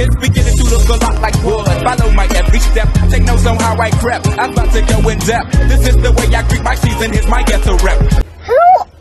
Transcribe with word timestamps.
It's 0.00 0.14
beginning 0.16 0.56
to 0.56 0.64
look 0.64 0.88
a 0.88 1.04
lot 1.04 1.20
like 1.20 1.34
wood. 1.42 1.66
Follow 1.82 2.12
my 2.12 2.26
every 2.36 2.60
step. 2.60 2.88
Take 3.10 3.24
notes 3.24 3.46
on 3.46 3.56
how 3.56 3.76
I 3.78 3.90
crept. 3.90 4.28
I'm 4.38 4.52
about 4.52 4.72
to 4.72 4.82
go 4.82 5.08
in 5.08 5.18
depth. 5.18 5.52
This 5.68 5.88
is 5.88 5.96
the 5.96 6.12
way 6.12 6.34
I 6.34 6.46
greet 6.48 6.62
my 6.62 6.76
season. 6.76 7.12
Here's 7.12 7.26
my 7.26 7.42
ghetto 7.42 7.76
rep. 7.78 7.98
Who 8.46 8.54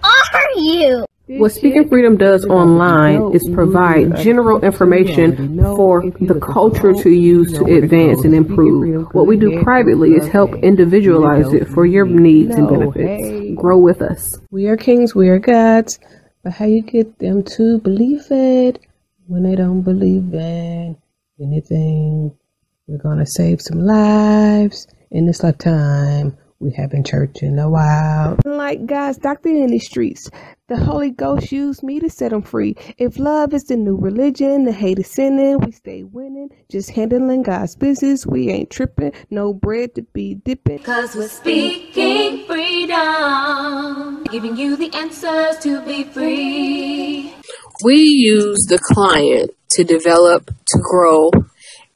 are 0.04 0.52
you? 0.56 1.06
What 1.28 1.52
Speaking 1.52 1.88
Freedom 1.90 2.16
does 2.16 2.46
online 2.46 3.36
is 3.36 3.48
provide 3.54 4.16
general 4.18 4.64
information 4.64 5.58
for 5.76 6.02
the 6.22 6.40
culture 6.40 6.94
to 6.94 7.10
use 7.10 7.52
to 7.60 7.66
advance 7.66 8.24
and 8.24 8.34
improve. 8.34 9.14
What 9.14 9.28
we 9.28 9.36
do 9.38 9.62
privately 9.62 10.12
is 10.12 10.26
help 10.28 10.56
individualize 10.56 11.54
it 11.54 11.68
for 11.68 11.86
your 11.86 12.06
needs 12.06 12.56
and 12.56 12.70
benefits. 12.70 13.60
Grow 13.60 13.78
with 13.78 14.02
us. 14.02 14.40
We 14.52 14.68
are 14.68 14.78
kings, 14.78 15.14
we 15.14 15.28
are 15.28 15.38
gods, 15.38 16.00
but 16.44 16.54
how 16.54 16.66
you 16.66 16.82
get 16.82 17.20
them 17.20 17.44
to 17.44 17.80
believe 17.80 18.24
it 18.32 18.80
when 19.28 19.44
they 19.44 19.56
don't 19.56 19.82
believe 19.82 20.34
in 20.34 20.98
anything? 21.40 22.36
We're 22.88 22.98
gonna 22.98 23.26
save 23.26 23.62
some 23.62 23.82
lives 23.82 24.88
in 25.12 25.26
this 25.26 25.44
lifetime. 25.44 26.38
We 26.60 26.72
haven't 26.72 27.06
church 27.06 27.44
in 27.44 27.60
a 27.60 27.70
while. 27.70 28.38
Like 28.44 28.88
God's 28.88 29.20
doctor 29.20 29.50
in 29.50 29.68
the 29.68 29.78
streets, 29.78 30.32
the 30.70 30.78
Holy 30.78 31.12
Ghost 31.12 31.52
used 31.52 31.84
me 31.84 32.00
to 32.00 32.10
set 32.10 32.32
them 32.32 32.42
free. 32.42 32.76
If 32.98 33.20
love 33.20 33.54
is 33.54 33.66
the 33.66 33.78
new 33.78 33.96
religion, 33.96 34.64
the 34.64 34.72
hate 34.72 34.98
is 34.98 35.08
sinning, 35.08 35.60
we 35.60 35.72
stay 35.72 36.02
winning. 36.02 36.50
Just 36.72 36.90
handling 36.90 37.44
God's 37.44 37.76
business, 37.76 38.26
we 38.26 38.50
ain't 38.50 38.72
tripping. 38.72 39.12
No 39.30 39.54
bread 39.54 39.94
to 39.96 40.02
be 40.02 40.34
dipping. 40.34 40.80
Cause 40.80 41.16
we're 41.16 41.28
speaking 41.28 42.46
freedom, 42.48 44.24
giving 44.32 44.58
you 44.58 44.76
the 44.78 44.92
answers 44.96 45.60
to 45.60 45.86
be 45.86 46.06
free. 46.06 47.37
We 47.84 47.96
use 47.96 48.66
the 48.68 48.80
client 48.80 49.52
to 49.72 49.84
develop, 49.84 50.48
to 50.48 50.80
grow, 50.80 51.32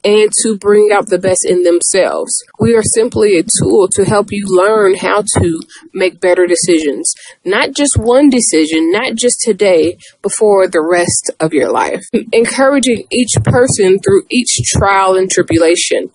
and 0.04 0.30
to 0.42 0.56
bring 0.56 0.90
out 0.92 1.06
the 1.06 1.18
best 1.18 1.44
in 1.44 1.62
themselves. 1.62 2.32
We 2.58 2.74
are 2.74 2.82
simply 2.82 3.38
a 3.38 3.44
tool 3.60 3.88
to 3.92 4.04
help 4.04 4.28
you 4.30 4.46
learn 4.48 4.96
how 4.96 5.22
to 5.38 5.60
make 5.94 6.20
better 6.20 6.46
decisions. 6.46 7.14
Not 7.44 7.72
just 7.72 7.96
one 7.96 8.28
decision, 8.28 8.90
not 8.90 9.14
just 9.14 9.40
today, 9.40 9.96
but 10.20 10.32
for 10.32 10.66
the 10.66 10.80
rest 10.80 11.30
of 11.40 11.52
your 11.52 11.70
life. 11.70 12.02
Encouraging 12.32 13.04
each 13.10 13.34
person 13.44 13.98
through 14.00 14.22
each 14.28 14.60
trial 14.66 15.16
and 15.16 15.30
tribulation. 15.30 16.10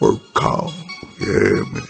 Work 0.00 0.20
call. 0.34 0.72
Yeah, 1.20 1.64
man. 1.72 1.82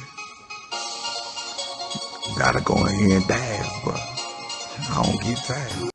Gotta 2.38 2.60
go 2.60 2.86
in 2.86 2.94
here 2.94 3.16
and 3.16 3.26
dance, 3.26 3.68
but 3.84 4.00
I 4.90 5.02
don't 5.04 5.20
get 5.22 5.38
tired. 5.38 5.90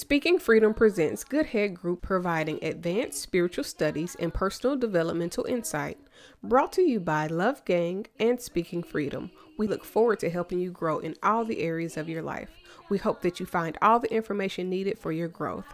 Speaking 0.00 0.38
Freedom 0.38 0.72
presents 0.72 1.24
Good 1.24 1.44
Head 1.44 1.74
Group 1.74 2.00
providing 2.00 2.58
advanced 2.64 3.20
spiritual 3.20 3.64
studies 3.64 4.16
and 4.18 4.32
personal 4.32 4.74
developmental 4.74 5.44
insight. 5.44 5.98
Brought 6.42 6.72
to 6.72 6.82
you 6.82 6.98
by 6.98 7.26
Love 7.26 7.62
Gang 7.66 8.06
and 8.18 8.40
Speaking 8.40 8.82
Freedom. 8.82 9.30
We 9.58 9.66
look 9.66 9.84
forward 9.84 10.18
to 10.20 10.30
helping 10.30 10.58
you 10.58 10.70
grow 10.70 11.00
in 11.00 11.16
all 11.22 11.44
the 11.44 11.60
areas 11.60 11.98
of 11.98 12.08
your 12.08 12.22
life. 12.22 12.48
We 12.88 12.96
hope 12.96 13.20
that 13.20 13.40
you 13.40 13.44
find 13.44 13.76
all 13.82 14.00
the 14.00 14.10
information 14.10 14.70
needed 14.70 14.98
for 14.98 15.12
your 15.12 15.28
growth. 15.28 15.66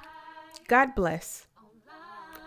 God 0.66 0.96
bless. 0.96 1.46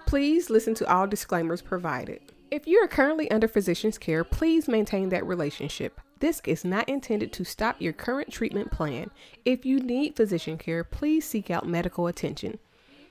Please 0.06 0.50
listen 0.50 0.74
to 0.76 0.94
all 0.94 1.08
disclaimers 1.08 1.62
provided. 1.62 2.34
If 2.52 2.68
you 2.68 2.84
are 2.84 2.90
currently 2.90 3.32
under 3.32 3.48
physician's 3.48 3.98
care, 3.98 4.26
please 4.26 4.68
maintain 4.68 5.08
that 5.10 5.26
relationship. 5.26 6.02
This 6.20 6.42
is 6.46 6.66
not 6.66 6.90
intended 6.90 7.32
to 7.34 7.46
stop 7.46 7.80
your 7.80 7.94
current 7.94 8.32
treatment 8.32 8.72
plan. 8.72 9.10
If 9.46 9.66
you 9.66 9.80
need 9.80 10.16
physician 10.16 10.58
care, 10.58 10.84
please 10.84 11.26
seek 11.26 11.50
out 11.50 11.68
medical 11.68 12.08
attention. 12.08 12.60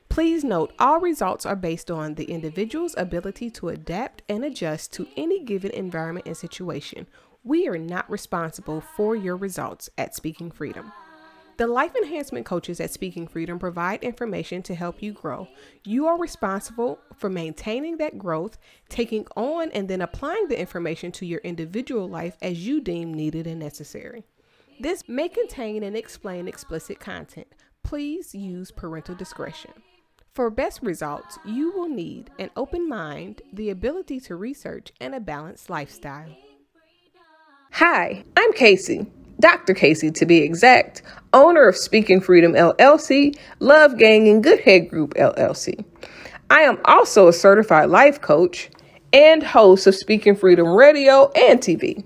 Please 0.08 0.44
note 0.44 0.72
all 0.78 1.00
results 1.00 1.46
are 1.46 1.56
based 1.56 1.90
on 1.90 2.14
the 2.14 2.24
individual's 2.24 2.94
ability 2.96 3.50
to 3.50 3.68
adapt 3.68 4.22
and 4.28 4.44
adjust 4.44 4.92
to 4.94 5.06
any 5.16 5.42
given 5.42 5.70
environment 5.70 6.26
and 6.26 6.36
situation. 6.36 7.06
We 7.44 7.66
are 7.68 7.78
not 7.78 8.10
responsible 8.10 8.80
for 8.80 9.16
your 9.16 9.36
results 9.36 9.88
at 9.96 10.14
Speaking 10.14 10.50
Freedom. 10.50 10.92
The 11.58 11.66
life 11.66 11.96
enhancement 11.96 12.46
coaches 12.46 12.78
at 12.78 12.92
Speaking 12.92 13.26
Freedom 13.26 13.58
provide 13.58 14.04
information 14.04 14.62
to 14.62 14.76
help 14.76 15.02
you 15.02 15.12
grow. 15.12 15.48
You 15.84 16.06
are 16.06 16.16
responsible 16.16 17.00
for 17.16 17.28
maintaining 17.28 17.96
that 17.96 18.16
growth, 18.16 18.58
taking 18.88 19.26
on 19.36 19.72
and 19.72 19.88
then 19.88 20.00
applying 20.00 20.46
the 20.46 20.58
information 20.58 21.10
to 21.12 21.26
your 21.26 21.40
individual 21.40 22.08
life 22.08 22.36
as 22.40 22.64
you 22.64 22.80
deem 22.80 23.12
needed 23.12 23.48
and 23.48 23.58
necessary. 23.58 24.22
This 24.78 25.08
may 25.08 25.28
contain 25.28 25.82
and 25.82 25.96
explain 25.96 26.46
explicit 26.46 27.00
content. 27.00 27.48
Please 27.82 28.36
use 28.36 28.70
parental 28.70 29.16
discretion. 29.16 29.72
For 30.34 30.50
best 30.50 30.80
results, 30.80 31.40
you 31.44 31.72
will 31.72 31.88
need 31.88 32.30
an 32.38 32.50
open 32.56 32.88
mind, 32.88 33.42
the 33.52 33.70
ability 33.70 34.20
to 34.20 34.36
research, 34.36 34.92
and 35.00 35.12
a 35.12 35.18
balanced 35.18 35.68
lifestyle. 35.68 36.36
Hi, 37.72 38.22
I'm 38.36 38.52
Casey. 38.52 39.08
Dr. 39.40 39.74
Casey 39.74 40.10
to 40.10 40.26
be 40.26 40.38
exact, 40.38 41.02
owner 41.32 41.68
of 41.68 41.76
Speaking 41.76 42.20
Freedom 42.20 42.54
LLC, 42.54 43.38
Love 43.60 43.96
Gang, 43.96 44.28
and 44.28 44.42
Good 44.42 44.60
Head 44.60 44.88
Group 44.88 45.14
LLC. 45.14 45.84
I 46.50 46.62
am 46.62 46.78
also 46.84 47.28
a 47.28 47.32
certified 47.32 47.90
life 47.90 48.20
coach 48.20 48.70
and 49.12 49.42
host 49.42 49.86
of 49.86 49.94
Speaking 49.94 50.34
Freedom 50.34 50.68
Radio 50.68 51.30
and 51.36 51.60
TV. 51.60 52.04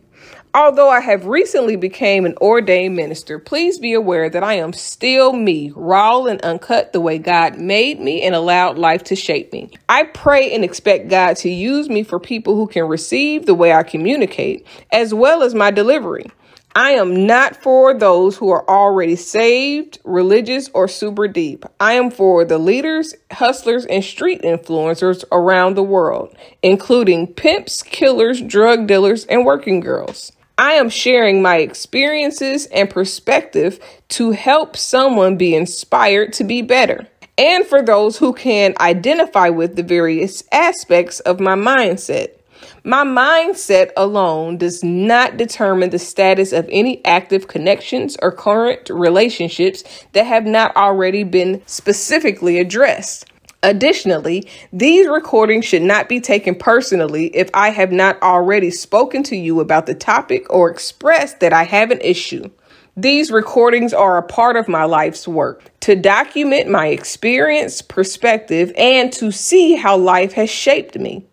Although 0.54 0.90
I 0.90 1.00
have 1.00 1.24
recently 1.24 1.76
became 1.76 2.26
an 2.26 2.34
ordained 2.42 2.94
minister, 2.94 3.38
please 3.38 3.78
be 3.78 3.94
aware 3.94 4.28
that 4.28 4.44
I 4.44 4.54
am 4.54 4.74
still 4.74 5.32
me, 5.32 5.72
raw 5.74 6.24
and 6.24 6.42
uncut 6.42 6.92
the 6.92 7.00
way 7.00 7.16
God 7.16 7.58
made 7.58 7.98
me 7.98 8.20
and 8.20 8.34
allowed 8.34 8.76
life 8.76 9.02
to 9.04 9.16
shape 9.16 9.50
me. 9.54 9.70
I 9.88 10.02
pray 10.02 10.54
and 10.54 10.62
expect 10.62 11.08
God 11.08 11.38
to 11.38 11.48
use 11.48 11.88
me 11.88 12.02
for 12.02 12.20
people 12.20 12.54
who 12.54 12.66
can 12.66 12.84
receive 12.84 13.46
the 13.46 13.54
way 13.54 13.72
I 13.72 13.82
communicate, 13.82 14.66
as 14.90 15.14
well 15.14 15.42
as 15.42 15.54
my 15.54 15.70
delivery. 15.70 16.26
I 16.74 16.92
am 16.92 17.26
not 17.26 17.56
for 17.56 17.92
those 17.92 18.36
who 18.38 18.48
are 18.50 18.66
already 18.68 19.16
saved, 19.16 19.98
religious, 20.04 20.70
or 20.72 20.88
super 20.88 21.28
deep. 21.28 21.66
I 21.78 21.94
am 21.94 22.10
for 22.10 22.46
the 22.46 22.56
leaders, 22.56 23.14
hustlers, 23.30 23.84
and 23.84 24.02
street 24.02 24.40
influencers 24.40 25.22
around 25.30 25.74
the 25.74 25.82
world, 25.82 26.34
including 26.62 27.26
pimps, 27.26 27.82
killers, 27.82 28.40
drug 28.40 28.86
dealers, 28.86 29.26
and 29.26 29.44
working 29.44 29.80
girls. 29.80 30.32
I 30.56 30.72
am 30.72 30.88
sharing 30.88 31.42
my 31.42 31.56
experiences 31.56 32.66
and 32.66 32.88
perspective 32.88 33.78
to 34.10 34.30
help 34.30 34.76
someone 34.76 35.36
be 35.36 35.54
inspired 35.54 36.32
to 36.34 36.44
be 36.44 36.62
better, 36.62 37.06
and 37.36 37.66
for 37.66 37.82
those 37.82 38.16
who 38.16 38.32
can 38.32 38.74
identify 38.80 39.50
with 39.50 39.76
the 39.76 39.82
various 39.82 40.42
aspects 40.52 41.20
of 41.20 41.38
my 41.38 41.54
mindset. 41.54 42.38
My 42.84 43.04
mindset 43.04 43.90
alone 43.96 44.56
does 44.56 44.82
not 44.82 45.36
determine 45.36 45.90
the 45.90 46.00
status 46.00 46.52
of 46.52 46.68
any 46.68 47.04
active 47.04 47.46
connections 47.46 48.16
or 48.20 48.32
current 48.32 48.90
relationships 48.90 49.84
that 50.14 50.26
have 50.26 50.46
not 50.46 50.74
already 50.74 51.22
been 51.22 51.62
specifically 51.66 52.58
addressed. 52.58 53.26
Additionally, 53.62 54.48
these 54.72 55.06
recordings 55.06 55.64
should 55.64 55.82
not 55.82 56.08
be 56.08 56.20
taken 56.20 56.56
personally 56.56 57.26
if 57.36 57.48
I 57.54 57.70
have 57.70 57.92
not 57.92 58.20
already 58.20 58.72
spoken 58.72 59.22
to 59.24 59.36
you 59.36 59.60
about 59.60 59.86
the 59.86 59.94
topic 59.94 60.52
or 60.52 60.68
expressed 60.68 61.38
that 61.38 61.52
I 61.52 61.62
have 61.62 61.92
an 61.92 62.00
issue. 62.00 62.50
These 62.96 63.30
recordings 63.30 63.94
are 63.94 64.18
a 64.18 64.24
part 64.24 64.56
of 64.56 64.66
my 64.66 64.84
life's 64.84 65.28
work 65.28 65.70
to 65.82 65.94
document 65.94 66.68
my 66.68 66.88
experience, 66.88 67.80
perspective, 67.80 68.72
and 68.76 69.12
to 69.12 69.30
see 69.30 69.76
how 69.76 69.96
life 69.96 70.32
has 70.32 70.50
shaped 70.50 70.98
me. 70.98 71.24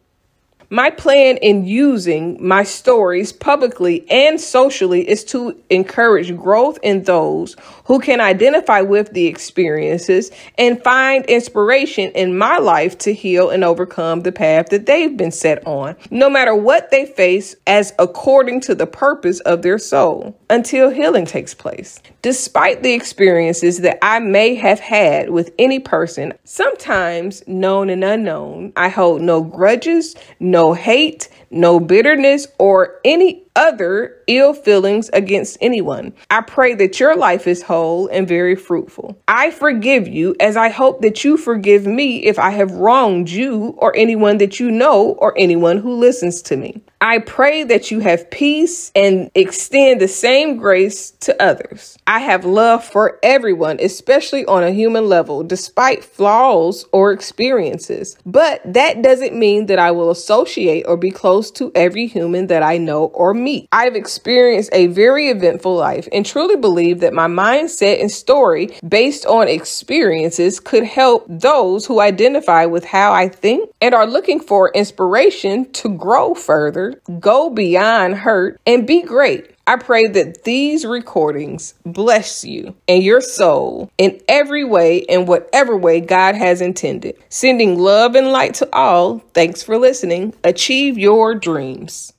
My 0.71 0.91
plan 0.91 1.37
in 1.37 1.65
using 1.65 2.37
my 2.39 2.61
stories 2.63 3.33
publicly 3.33 4.05
and 4.07 4.39
socially 4.39 5.09
is 5.09 5.23
to 5.25 5.59
encourage 5.71 6.37
growth 6.37 6.77
in 6.83 7.05
those 7.05 7.55
who 7.89 7.99
can 7.99 8.21
identify 8.21 8.81
with 8.81 9.11
the 9.13 9.25
experiences 9.25 10.29
and 10.59 10.81
find 10.83 11.25
inspiration 11.25 12.11
in 12.11 12.37
my 12.37 12.59
life 12.59 12.95
to 12.99 13.11
heal 13.11 13.49
and 13.49 13.63
overcome 13.63 14.21
the 14.21 14.31
path 14.31 14.69
that 14.69 14.85
they've 14.85 15.17
been 15.17 15.31
set 15.31 15.65
on, 15.65 15.95
no 16.11 16.29
matter 16.29 16.53
what 16.53 16.91
they 16.91 17.07
face, 17.07 17.55
as 17.65 17.91
according 17.97 18.61
to 18.61 18.75
the 18.75 18.85
purpose 18.85 19.39
of 19.39 19.63
their 19.63 19.79
soul, 19.79 20.39
until 20.51 20.91
healing 20.91 21.25
takes 21.25 21.55
place. 21.55 21.99
Despite 22.21 22.83
the 22.83 22.93
experiences 22.93 23.79
that 23.79 23.97
I 24.05 24.19
may 24.19 24.53
have 24.53 24.79
had 24.79 25.31
with 25.31 25.51
any 25.57 25.79
person, 25.79 26.33
sometimes 26.43 27.41
known 27.47 27.89
and 27.89 28.03
unknown, 28.03 28.71
I 28.75 28.89
hold 28.89 29.23
no 29.23 29.41
grudges, 29.41 30.15
no 30.39 30.73
hate, 30.73 31.27
no 31.49 31.79
bitterness, 31.79 32.45
or 32.59 32.99
any 33.03 33.48
other 33.55 34.21
ill 34.27 34.53
feelings 34.53 35.09
against 35.13 35.57
anyone. 35.61 36.13
I 36.29 36.41
pray 36.41 36.73
that 36.75 36.99
your 36.99 37.15
life 37.15 37.47
is 37.47 37.61
whole 37.61 38.07
and 38.07 38.27
very 38.27 38.55
fruitful. 38.55 39.17
I 39.27 39.51
forgive 39.51 40.07
you 40.07 40.35
as 40.39 40.57
I 40.57 40.69
hope 40.69 41.01
that 41.01 41.23
you 41.23 41.37
forgive 41.37 41.85
me 41.85 42.25
if 42.25 42.39
I 42.39 42.51
have 42.51 42.71
wronged 42.71 43.29
you 43.29 43.75
or 43.77 43.95
anyone 43.95 44.37
that 44.37 44.59
you 44.59 44.71
know 44.71 45.15
or 45.19 45.33
anyone 45.37 45.77
who 45.77 45.93
listens 45.95 46.41
to 46.43 46.57
me. 46.57 46.81
I 47.01 47.19
pray 47.19 47.63
that 47.63 47.91
you 47.91 48.01
have 48.01 48.29
peace 48.29 48.91
and 48.93 49.31
extend 49.33 50.01
the 50.01 50.07
same 50.09 50.57
grace 50.57 51.11
to 51.21 51.41
others. 51.41 51.97
I 52.05 52.19
have 52.19 52.43
love 52.43 52.83
for 52.83 53.19
everyone, 53.23 53.79
especially 53.79 54.45
on 54.45 54.63
a 54.63 54.71
human 54.71 55.07
level, 55.07 55.43
despite 55.43 56.03
flaws 56.03 56.85
or 56.91 57.13
experiences. 57.13 58.17
But 58.25 58.61
that 58.73 59.01
doesn't 59.01 59.33
mean 59.33 59.67
that 59.67 59.79
I 59.79 59.91
will 59.91 60.11
associate 60.11 60.83
or 60.87 60.97
be 60.97 61.11
close 61.11 61.51
to 61.51 61.71
every 61.73 62.07
human 62.07 62.47
that 62.47 62.63
I 62.63 62.77
know 62.77 63.05
or 63.05 63.33
meet. 63.33 63.69
I've 63.71 63.95
experienced 63.95 64.71
a 64.73 64.87
very 64.87 65.29
eventful 65.29 65.75
life 65.75 66.09
and 66.11 66.25
truly 66.25 66.57
believe 66.57 66.99
that 66.99 67.13
my 67.13 67.27
mindset 67.27 68.01
and 68.01 68.11
story 68.11 68.77
based 68.85 69.25
on 69.25 69.47
experiences 69.47 70.59
could 70.59 70.83
help 70.83 71.25
those 71.29 71.85
who 71.85 72.01
identify 72.01 72.65
with 72.65 72.83
how 72.83 73.13
I 73.13 73.29
think 73.29 73.69
and 73.79 73.95
are 73.95 74.07
looking 74.07 74.41
for 74.41 74.71
inspiration 74.73 75.71
to 75.71 75.95
grow 75.95 76.33
further, 76.33 76.88
go 77.19 77.49
beyond 77.49 78.15
hurt, 78.15 78.59
and 78.65 78.85
be 78.87 79.01
great. 79.01 79.55
I 79.67 79.75
pray 79.75 80.07
that 80.07 80.45
these 80.45 80.85
recordings 80.85 81.75
bless 81.85 82.43
you 82.43 82.75
and 82.87 83.03
your 83.03 83.21
soul 83.21 83.91
in 83.97 84.19
every 84.27 84.63
way, 84.63 84.97
in 84.97 85.27
whatever 85.27 85.77
way 85.77 85.99
God 86.01 86.35
has 86.35 86.59
intended. 86.61 87.15
Sending 87.29 87.77
love 87.77 88.15
and 88.15 88.31
light 88.31 88.55
to 88.55 88.69
all. 88.73 89.19
Thanks 89.33 89.61
for 89.61 89.77
listening. 89.77 90.33
Achieve 90.43 90.97
your 90.97 91.35
dreams. 91.35 92.13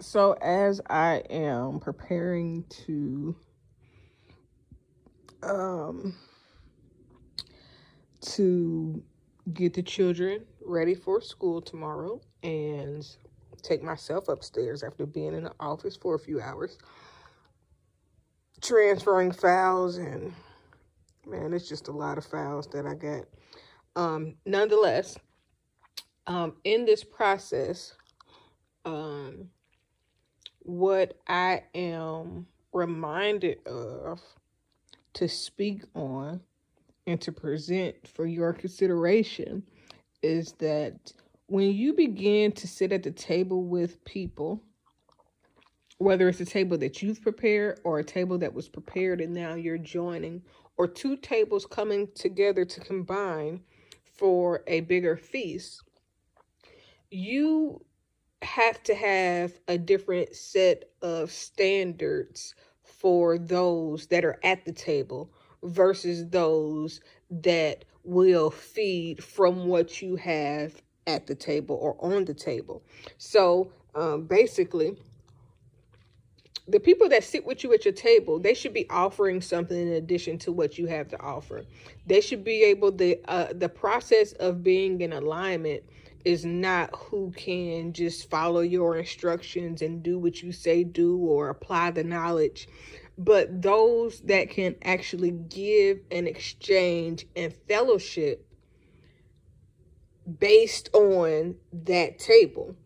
So, 0.00 0.32
as 0.42 0.80
I 0.88 1.22
am 1.28 1.80
preparing 1.80 2.64
to 2.86 3.34
um 5.42 6.14
to 8.20 9.02
get 9.52 9.74
the 9.74 9.82
children 9.82 10.44
ready 10.64 10.94
for 10.94 11.20
school 11.20 11.60
tomorrow 11.60 12.20
and 12.42 13.04
take 13.62 13.82
myself 13.82 14.28
upstairs 14.28 14.82
after 14.82 15.06
being 15.06 15.34
in 15.34 15.44
the 15.44 15.52
office 15.60 15.96
for 15.96 16.14
a 16.14 16.18
few 16.18 16.40
hours 16.40 16.78
transferring 18.60 19.32
files 19.32 19.96
and 19.96 20.32
man 21.26 21.52
it's 21.52 21.68
just 21.68 21.88
a 21.88 21.92
lot 21.92 22.18
of 22.18 22.24
files 22.24 22.66
that 22.68 22.86
i 22.86 22.94
got. 22.94 23.24
Um 23.96 24.36
nonetheless 24.46 25.18
um 26.26 26.54
in 26.64 26.84
this 26.84 27.04
process 27.04 27.94
um 28.84 29.48
what 30.60 31.18
i 31.28 31.62
am 31.74 32.46
reminded 32.72 33.66
of 33.66 34.20
to 35.14 35.28
speak 35.28 35.82
on 35.94 36.40
and 37.06 37.20
to 37.20 37.32
present 37.32 37.96
for 38.08 38.26
your 38.26 38.52
consideration 38.52 39.62
is 40.22 40.52
that 40.54 41.12
when 41.52 41.70
you 41.70 41.92
begin 41.92 42.50
to 42.50 42.66
sit 42.66 42.92
at 42.92 43.02
the 43.02 43.10
table 43.10 43.64
with 43.64 44.02
people, 44.06 44.58
whether 45.98 46.26
it's 46.26 46.40
a 46.40 46.46
table 46.46 46.78
that 46.78 47.02
you've 47.02 47.20
prepared 47.20 47.78
or 47.84 47.98
a 47.98 48.04
table 48.04 48.38
that 48.38 48.54
was 48.54 48.70
prepared 48.70 49.20
and 49.20 49.34
now 49.34 49.52
you're 49.52 49.76
joining, 49.76 50.40
or 50.78 50.88
two 50.88 51.14
tables 51.18 51.66
coming 51.66 52.08
together 52.14 52.64
to 52.64 52.80
combine 52.80 53.60
for 54.14 54.62
a 54.66 54.80
bigger 54.80 55.14
feast, 55.14 55.82
you 57.10 57.84
have 58.40 58.82
to 58.82 58.94
have 58.94 59.52
a 59.68 59.76
different 59.76 60.34
set 60.34 60.84
of 61.02 61.30
standards 61.30 62.54
for 62.82 63.36
those 63.36 64.06
that 64.06 64.24
are 64.24 64.40
at 64.42 64.64
the 64.64 64.72
table 64.72 65.30
versus 65.64 66.26
those 66.30 67.02
that 67.28 67.84
will 68.04 68.50
feed 68.50 69.22
from 69.22 69.66
what 69.66 70.00
you 70.00 70.16
have 70.16 70.82
at 71.06 71.26
the 71.26 71.34
table 71.34 71.78
or 71.80 71.96
on 72.00 72.24
the 72.24 72.34
table. 72.34 72.82
So 73.18 73.72
um, 73.94 74.24
basically, 74.24 74.96
the 76.68 76.80
people 76.80 77.08
that 77.08 77.24
sit 77.24 77.44
with 77.44 77.64
you 77.64 77.72
at 77.74 77.84
your 77.84 77.94
table, 77.94 78.38
they 78.38 78.54
should 78.54 78.72
be 78.72 78.88
offering 78.88 79.40
something 79.40 79.76
in 79.76 79.94
addition 79.94 80.38
to 80.38 80.52
what 80.52 80.78
you 80.78 80.86
have 80.86 81.08
to 81.08 81.20
offer. 81.20 81.64
They 82.06 82.20
should 82.20 82.44
be 82.44 82.62
able 82.64 82.92
to, 82.92 83.16
uh, 83.28 83.52
the 83.52 83.68
process 83.68 84.32
of 84.34 84.62
being 84.62 85.00
in 85.00 85.12
alignment 85.12 85.82
is 86.24 86.44
not 86.44 86.94
who 86.94 87.32
can 87.36 87.92
just 87.92 88.30
follow 88.30 88.60
your 88.60 88.96
instructions 88.96 89.82
and 89.82 90.04
do 90.04 90.20
what 90.20 90.40
you 90.40 90.52
say 90.52 90.84
do 90.84 91.16
or 91.16 91.48
apply 91.48 91.90
the 91.90 92.04
knowledge 92.04 92.68
but 93.18 93.62
those 93.62 94.20
that 94.22 94.50
can 94.50 94.74
actually 94.82 95.30
give 95.30 96.00
and 96.10 96.26
exchange 96.26 97.26
and 97.36 97.52
fellowship 97.68 98.46
based 100.38 100.88
on 100.92 101.56
that 101.72 102.18
table, 102.18 102.76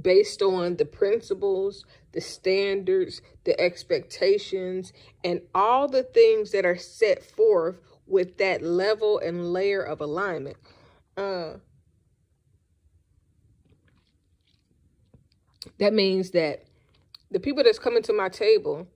based 0.00 0.42
on 0.42 0.76
the 0.76 0.84
principles, 0.84 1.84
the 2.12 2.20
standards, 2.20 3.22
the 3.44 3.58
expectations, 3.60 4.92
and 5.22 5.40
all 5.54 5.88
the 5.88 6.02
things 6.02 6.52
that 6.52 6.64
are 6.64 6.76
set 6.76 7.22
forth 7.22 7.80
with 8.06 8.38
that 8.38 8.62
level 8.62 9.18
and 9.18 9.52
layer 9.52 9.82
of 9.82 10.00
alignment. 10.00 10.56
Uh, 11.16 11.54
that 15.78 15.92
means 15.92 16.30
that 16.30 16.64
the 17.30 17.40
people 17.40 17.64
that's 17.64 17.78
coming 17.78 18.02
to 18.02 18.12
my 18.12 18.28
table 18.28 18.86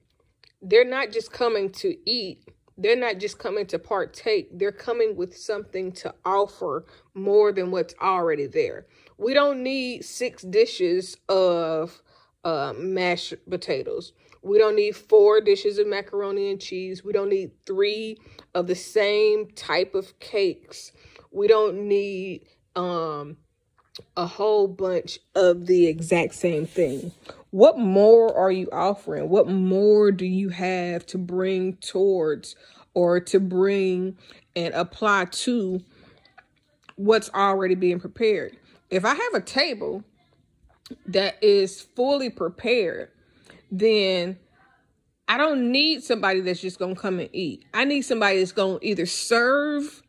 they're 0.63 0.85
not 0.85 1.13
just 1.13 1.33
coming 1.33 1.71
to 1.71 1.97
eat 2.09 2.45
they're 2.79 2.97
not 2.97 3.19
just 3.19 3.39
coming 3.39 3.67
to 3.67 3.79
partake 3.79 4.49
they're 4.53 4.73
coming 4.73 5.17
with 5.17 5.37
something 5.37 5.93
to 5.93 6.15
offer 6.25 6.85
more 7.19 7.53
than 7.53 7.71
what's 7.71 7.95
already 8.01 8.47
there. 8.47 8.87
We 9.19 9.35
don't 9.35 9.63
need 9.63 10.05
six 10.05 10.43
dishes 10.43 11.17
of 11.29 12.01
uh, 12.45 12.73
mashed 12.77 13.35
potatoes. 13.49 14.13
We 14.43 14.59
don't 14.59 14.77
need 14.77 14.97
four 14.97 15.41
dishes 15.41 15.79
of 15.79 15.89
macaroni 15.89 16.51
and 16.51 16.61
cheese. 16.61 17.05
We 17.05 17.13
don't 17.13 17.29
need 17.29 17.51
three 17.67 18.19
of 18.55 18.69
the 18.69 18.77
same 18.77 19.49
type 19.51 19.95
of 19.95 20.19
cakes. 20.21 20.93
We 21.33 21.49
don't 21.49 21.89
need 21.89 22.47
um 22.77 23.37
a 24.17 24.27
whole 24.27 24.69
bunch 24.69 25.19
of 25.35 25.67
the 25.67 25.87
exact 25.87 26.35
same 26.35 26.67
thing 26.67 27.13
what 27.51 27.79
more 27.79 28.37
are 28.37 28.53
you 28.53 28.69
offering? 28.73 29.29
What 29.31 29.49
more 29.49 30.13
do 30.13 30.27
you 30.27 30.51
have 30.51 31.07
to 31.07 31.19
bring 31.19 31.77
towards 31.77 32.57
or 32.95 33.21
to 33.21 33.41
bring 33.41 34.19
and 34.55 34.75
apply 34.75 35.27
to 35.27 35.81
what's 36.97 37.31
already 37.31 37.75
being 37.75 38.01
prepared? 38.01 38.57
If 38.91 39.05
I 39.05 39.15
have 39.15 39.35
a 39.35 39.41
table 39.41 40.05
that 41.07 41.43
is 41.43 41.81
fully 41.81 42.31
prepared, 42.31 43.11
then 43.71 44.39
I 45.27 45.39
don't 45.39 45.71
need 45.71 46.03
somebody 46.05 46.41
that's 46.41 46.61
just 46.61 46.79
going 46.79 46.95
to 46.97 47.01
come 47.01 47.19
and 47.19 47.31
eat. 47.33 47.65
I 47.73 47.85
need 47.85 48.03
somebody 48.03 48.39
that's 48.39 48.53
going 48.53 48.81
to 48.81 48.87
either 48.87 49.07
serve 49.07 50.03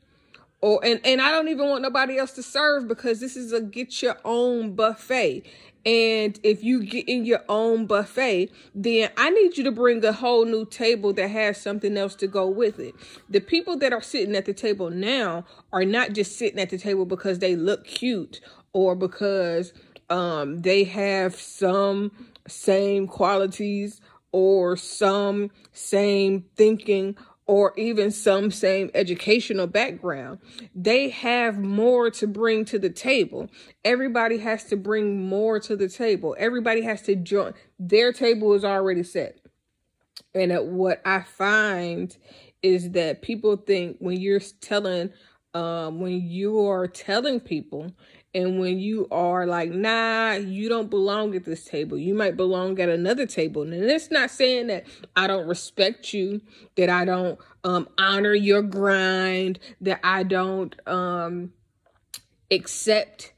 or 0.62 0.84
and 0.84 1.00
and 1.06 1.22
I 1.22 1.32
don't 1.32 1.48
even 1.48 1.70
want 1.70 1.82
nobody 1.82 2.18
else 2.18 2.32
to 2.34 2.44
serve 2.44 2.88
because 2.88 3.20
this 3.20 3.36
is 3.36 3.54
a 3.54 3.62
get 3.62 4.02
your 4.02 4.18
own 4.26 4.76
buffet. 4.76 5.44
And 5.86 6.38
if 6.44 6.62
you 6.62 6.84
get 6.84 7.08
in 7.08 7.26
your 7.26 7.42
own 7.48 7.86
buffet, 7.86 8.52
then 8.76 9.10
I 9.16 9.30
need 9.30 9.58
you 9.58 9.64
to 9.64 9.72
bring 9.72 10.04
a 10.04 10.12
whole 10.12 10.44
new 10.44 10.66
table 10.66 11.14
that 11.14 11.30
has 11.30 11.60
something 11.60 11.98
else 11.98 12.16
to 12.16 12.28
go 12.28 12.48
with 12.48 12.80
it. 12.80 12.94
The 13.30 13.40
people 13.40 13.78
that 13.78 13.94
are 13.94 14.02
sitting 14.02 14.36
at 14.36 14.46
the 14.46 14.54
table 14.54 14.90
now 14.90 15.46
are 15.72 15.86
not 15.86 16.12
just 16.12 16.38
sitting 16.38 16.60
at 16.60 16.70
the 16.70 16.78
table 16.78 17.06
because 17.06 17.40
they 17.40 17.56
look 17.56 17.86
cute 17.86 18.42
or 18.74 18.94
because 18.94 19.72
um, 20.10 20.60
they 20.62 20.84
have 20.84 21.36
some 21.36 22.12
same 22.48 23.08
qualities 23.08 24.02
or 24.32 24.76
some 24.76 25.50
same 25.72 26.46
thinking 26.56 27.16
or 27.50 27.74
even 27.78 28.12
some 28.12 28.52
same 28.52 28.92
educational 28.94 29.66
background. 29.66 30.38
They 30.76 31.10
have 31.10 31.58
more 31.58 32.12
to 32.12 32.28
bring 32.28 32.64
to 32.66 32.78
the 32.78 32.92
table. 32.92 33.50
Everybody 33.84 34.38
has 34.38 34.66
to 34.66 34.78
bring 34.78 35.28
more 35.28 35.60
to 35.62 35.76
the 35.76 35.90
table. 35.90 36.36
Everybody 36.38 36.84
has 36.84 37.02
to 37.04 37.16
join. 37.16 37.56
Their 37.80 38.14
table 38.14 38.54
is 38.54 38.64
already 38.64 39.02
set. 39.02 39.40
And 40.36 40.54
what 40.78 41.02
I 41.04 41.22
find 41.24 42.16
is 42.62 42.92
that 42.92 43.24
people 43.24 43.58
think 43.58 43.98
when 43.98 44.22
you're 44.22 44.42
telling, 44.62 45.10
um, 45.56 46.02
when 46.02 46.22
you 46.22 46.68
are 46.68 46.86
telling 46.88 47.40
people 47.40 47.92
and 48.34 48.60
when 48.60 48.80
you 48.80 49.08
are 49.10 49.48
like, 49.48 49.72
nah, 49.72 50.34
you 50.34 50.70
don't 50.70 50.90
belong 50.90 51.36
at 51.36 51.46
this 51.46 51.66
table, 51.66 51.98
you 51.98 52.14
might 52.14 52.38
belong 52.38 52.80
at 52.80 52.88
another 52.88 53.26
table. 53.26 53.64
And 53.64 53.74
it's 53.74 54.12
not 54.12 54.30
saying 54.30 54.68
that 54.68 54.86
I 55.16 55.26
don't 55.26 55.48
respect 55.48 56.14
you, 56.14 56.42
that 56.76 56.90
I 56.90 57.06
don't 57.06 57.40
um, 57.64 57.90
honor 57.98 58.36
your 58.36 58.62
grind, 58.62 59.60
that 59.82 60.00
I 60.04 60.24
don't 60.24 60.76
um, 60.88 61.54
accept 62.52 63.34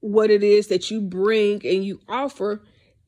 what 0.00 0.30
it 0.30 0.42
is 0.42 0.66
that 0.66 0.90
you 0.90 1.00
bring 1.00 1.64
and 1.64 1.84
you 1.84 2.00
offer. 2.08 2.60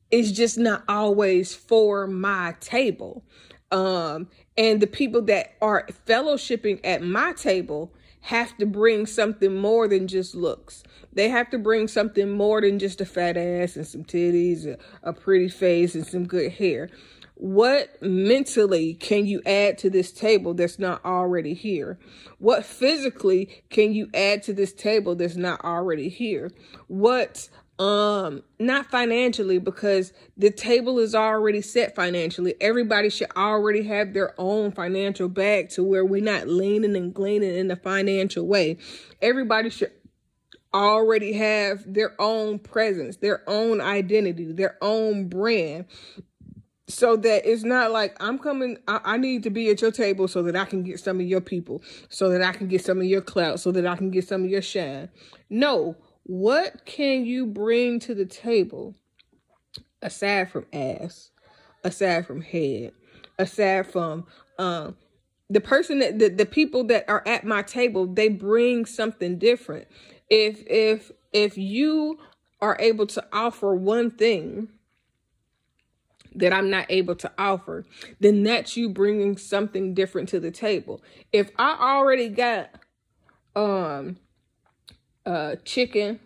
It's 0.09 0.31
just 0.31 0.57
not 0.57 0.83
always 0.87 1.53
for 1.53 2.07
my 2.07 2.55
table. 2.61 3.25
Um, 3.69 4.29
and 4.57 4.81
the 4.81 4.87
people 4.87 5.21
that 5.23 5.55
are 5.61 5.85
fellowshipping 6.07 6.79
at 6.85 7.01
my 7.01 7.33
table 7.33 7.93
have 8.27 8.57
to 8.57 8.65
bring 8.65 9.05
something 9.05 9.55
more 9.55 9.87
than 9.87 10.05
just 10.05 10.35
looks. 10.35 10.83
They 11.13 11.29
have 11.29 11.49
to 11.51 11.57
bring 11.57 11.87
something 11.87 12.29
more 12.29 12.59
than 12.59 12.77
just 12.77 12.99
a 12.99 13.05
fat 13.05 13.37
ass 13.37 13.77
and 13.77 13.87
some 13.87 14.03
titties, 14.03 14.77
a, 15.01 15.13
pretty 15.13 15.47
face, 15.47 15.95
and 15.95 16.05
some 16.05 16.27
good 16.27 16.51
hair. 16.51 16.89
What 17.35 18.01
mentally 18.01 18.95
can 18.95 19.27
you 19.27 19.41
add 19.45 19.77
to 19.77 19.89
this 19.89 20.11
table 20.11 20.53
that's 20.53 20.77
not 20.77 21.05
already 21.05 21.53
here? 21.53 21.99
What 22.37 22.65
physically 22.65 23.63
can 23.69 23.93
you 23.93 24.09
add 24.13 24.43
to 24.43 24.53
this 24.53 24.73
table 24.73 25.15
that's 25.15 25.37
not 25.37 25.63
already 25.63 26.09
here? 26.09 26.51
What 26.87 27.47
um 27.79 28.41
not 28.59 28.89
financially 28.89 29.59
because 29.59 30.11
the 30.35 30.49
table 30.49 30.97
is 30.97 31.13
already 31.13 31.61
set 31.61 31.95
financially. 31.95 32.55
Everybody 32.59 33.09
should 33.09 33.31
already 33.35 33.83
have 33.83 34.13
their 34.13 34.33
own 34.39 34.71
financial 34.71 35.29
bag 35.29 35.69
to 35.71 35.83
where 35.83 36.03
we're 36.03 36.23
not 36.23 36.47
leaning 36.47 36.95
and 36.95 37.13
gleaning 37.13 37.55
in 37.55 37.69
a 37.69 37.75
financial 37.75 38.47
way. 38.47 38.77
Everybody 39.21 39.69
should 39.69 39.91
already 40.73 41.33
have 41.33 41.81
their 41.91 42.13
own 42.19 42.59
presence 42.59 43.17
their 43.17 43.41
own 43.47 43.79
identity 43.79 44.51
their 44.51 44.77
own 44.81 45.27
brand. 45.27 45.85
So 46.89 47.17
that 47.17 47.45
it's 47.45 47.63
not 47.63 47.91
like 47.91 48.15
I'm 48.21 48.39
coming, 48.39 48.77
I, 48.87 49.01
I, 49.03 49.17
need 49.17 49.43
to 49.43 49.49
be 49.49 49.69
at 49.69 49.81
your 49.81 49.91
table 49.91 50.29
so 50.29 50.41
that 50.43 50.55
I 50.55 50.63
can 50.63 50.83
get 50.83 51.01
some 51.01 51.19
of 51.19 51.25
your 51.25 51.41
people, 51.41 51.81
so 52.07 52.29
that 52.29 52.41
I 52.41 52.53
can 52.53 52.69
get 52.69 52.81
some 52.81 52.99
of 52.99 53.03
your 53.03 53.19
clout, 53.19 53.59
so 53.59 53.73
that 53.73 53.85
I 53.85 53.97
can 53.97 54.09
get 54.09 54.25
some 54.25 54.45
of 54.45 54.49
your 54.49 54.61
shine. 54.61 55.09
No, 55.49 55.97
what 56.27 56.85
can 56.85 57.25
you 57.25 57.45
bring 57.45 57.99
to 58.01 58.13
the 58.13 58.25
table 58.25 58.95
aside 60.01 60.51
from 60.51 60.65
ass, 60.73 61.31
aside 61.83 62.27
from 62.27 62.41
head, 62.41 62.91
aside 63.39 63.87
from 63.87 64.25
um 64.59 64.95
the 65.49 65.61
person 65.61 65.99
that 65.99 66.19
the, 66.19 66.27
the 66.27 66.45
people 66.45 66.83
that 66.85 67.05
are 67.07 67.23
at 67.25 67.45
my 67.45 67.61
table, 67.61 68.05
they 68.05 68.27
bring 68.27 68.85
something 68.85 69.37
different. 69.37 69.87
If 70.29 70.63
if 70.67 71.11
if 71.31 71.57
you 71.57 72.19
are 72.59 72.75
able 72.79 73.07
to 73.07 73.23
offer 73.31 73.73
one 73.73 74.11
thing, 74.11 74.69
that 76.35 76.53
I'm 76.53 76.69
not 76.69 76.85
able 76.89 77.15
to 77.15 77.31
offer, 77.37 77.85
then 78.19 78.43
that's 78.43 78.77
you 78.77 78.89
bringing 78.89 79.37
something 79.37 79.93
different 79.93 80.29
to 80.29 80.39
the 80.39 80.51
table. 80.51 81.01
If 81.31 81.51
I 81.57 81.77
already 81.79 82.29
got 82.29 82.69
um 83.55 84.17
uh 85.27 85.55
chicken, 85.65 86.19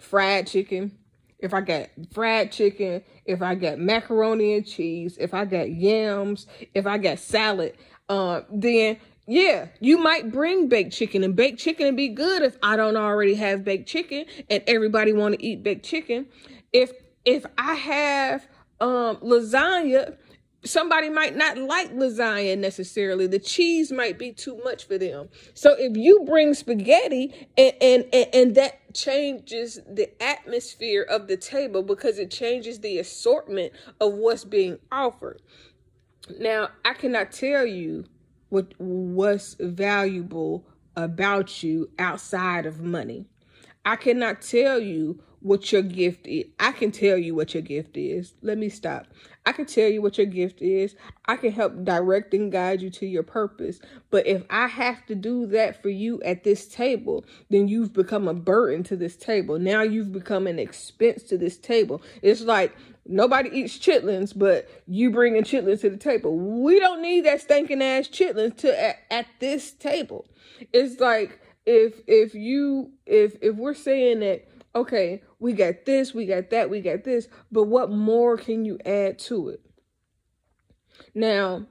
fried 0.00 0.46
chicken, 0.46 0.98
if 1.38 1.54
I 1.54 1.60
got 1.60 1.88
fried 2.12 2.52
chicken, 2.52 3.02
if 3.24 3.42
I 3.42 3.54
got 3.54 3.78
macaroni 3.78 4.56
and 4.56 4.66
cheese, 4.66 5.16
if 5.18 5.32
I 5.32 5.44
got 5.44 5.70
yams, 5.70 6.46
if 6.74 6.86
I 6.86 6.98
got 6.98 7.18
salad, 7.18 7.76
uh, 8.08 8.42
then 8.52 8.98
yeah, 9.26 9.68
you 9.80 9.98
might 9.98 10.32
bring 10.32 10.68
baked 10.68 10.92
chicken 10.92 11.22
and 11.22 11.36
baked 11.36 11.60
chicken 11.60 11.86
and 11.86 11.96
be 11.96 12.08
good 12.08 12.42
if 12.42 12.58
I 12.62 12.76
don't 12.76 12.96
already 12.96 13.34
have 13.34 13.64
baked 13.64 13.88
chicken 13.88 14.26
and 14.48 14.62
everybody 14.66 15.12
want 15.12 15.36
to 15.36 15.44
eat 15.44 15.62
baked 15.62 15.84
chicken. 15.84 16.26
If 16.72 16.92
if 17.24 17.46
I 17.56 17.74
have 17.74 18.46
um, 18.80 19.16
lasagna, 19.18 20.16
somebody 20.64 21.08
might 21.08 21.36
not 21.36 21.56
like 21.56 21.92
lasagna 21.94 22.58
necessarily. 22.58 23.26
The 23.26 23.38
cheese 23.38 23.90
might 23.90 24.18
be 24.18 24.32
too 24.32 24.60
much 24.64 24.86
for 24.86 24.98
them. 24.98 25.28
So 25.54 25.74
if 25.78 25.96
you 25.96 26.24
bring 26.24 26.54
spaghetti 26.54 27.48
and, 27.56 27.72
and, 27.80 28.04
and, 28.12 28.26
and, 28.34 28.54
that 28.56 28.94
changes 28.94 29.80
the 29.88 30.10
atmosphere 30.22 31.02
of 31.02 31.28
the 31.28 31.36
table 31.36 31.82
because 31.82 32.18
it 32.18 32.30
changes 32.30 32.80
the 32.80 32.98
assortment 32.98 33.72
of 34.00 34.14
what's 34.14 34.44
being 34.44 34.78
offered. 34.90 35.40
Now, 36.38 36.68
I 36.84 36.94
cannot 36.94 37.32
tell 37.32 37.64
you 37.64 38.04
what 38.50 38.74
what's 38.78 39.54
valuable 39.58 40.66
about 40.96 41.62
you 41.62 41.90
outside 41.98 42.66
of 42.66 42.80
money. 42.80 43.26
I 43.84 43.96
cannot 43.96 44.42
tell 44.42 44.78
you 44.78 45.22
what 45.40 45.72
your 45.72 45.82
gift 45.82 46.26
is. 46.26 46.44
I 46.58 46.72
can 46.72 46.92
tell 46.92 47.16
you 47.16 47.34
what 47.34 47.54
your 47.54 47.62
gift 47.62 47.96
is. 47.96 48.34
Let 48.42 48.58
me 48.58 48.68
stop. 48.68 49.06
I 49.46 49.52
can 49.52 49.64
tell 49.64 49.88
you 49.88 50.02
what 50.02 50.18
your 50.18 50.26
gift 50.26 50.60
is. 50.60 50.94
I 51.26 51.36
can 51.36 51.52
help 51.52 51.84
direct 51.84 52.34
and 52.34 52.52
guide 52.52 52.82
you 52.82 52.90
to 52.90 53.06
your 53.06 53.22
purpose. 53.22 53.80
But 54.10 54.26
if 54.26 54.42
I 54.50 54.66
have 54.66 55.06
to 55.06 55.14
do 55.14 55.46
that 55.46 55.82
for 55.82 55.88
you 55.88 56.22
at 56.22 56.44
this 56.44 56.68
table, 56.68 57.24
then 57.48 57.66
you've 57.66 57.92
become 57.92 58.28
a 58.28 58.34
burden 58.34 58.82
to 58.84 58.96
this 58.96 59.16
table. 59.16 59.58
Now 59.58 59.82
you've 59.82 60.12
become 60.12 60.46
an 60.46 60.58
expense 60.58 61.22
to 61.24 61.38
this 61.38 61.56
table. 61.56 62.02
It's 62.22 62.42
like 62.42 62.76
nobody 63.06 63.50
eats 63.50 63.78
chitlins, 63.78 64.36
but 64.36 64.68
you 64.86 65.10
bringing 65.10 65.42
chitlins 65.42 65.80
to 65.80 65.90
the 65.90 65.96
table. 65.96 66.36
We 66.36 66.78
don't 66.78 67.00
need 67.00 67.24
that 67.24 67.40
stinking 67.40 67.82
ass 67.82 68.08
chitlins 68.08 68.58
to 68.58 68.82
at, 68.82 68.96
at 69.10 69.26
this 69.38 69.72
table. 69.72 70.26
It's 70.72 71.00
like 71.00 71.40
if 71.66 72.00
if 72.06 72.34
you 72.34 72.92
if 73.06 73.36
if 73.42 73.56
we're 73.56 73.74
saying 73.74 74.20
that 74.20 74.48
okay, 74.74 75.22
we 75.38 75.52
got 75.52 75.84
this, 75.84 76.14
we 76.14 76.26
got 76.26 76.50
that, 76.50 76.70
we 76.70 76.80
got 76.80 77.04
this, 77.04 77.28
but 77.50 77.64
what 77.64 77.90
more 77.90 78.36
can 78.36 78.64
you 78.64 78.78
add 78.84 79.18
to 79.18 79.48
it? 79.48 79.60
Now, 81.14 81.66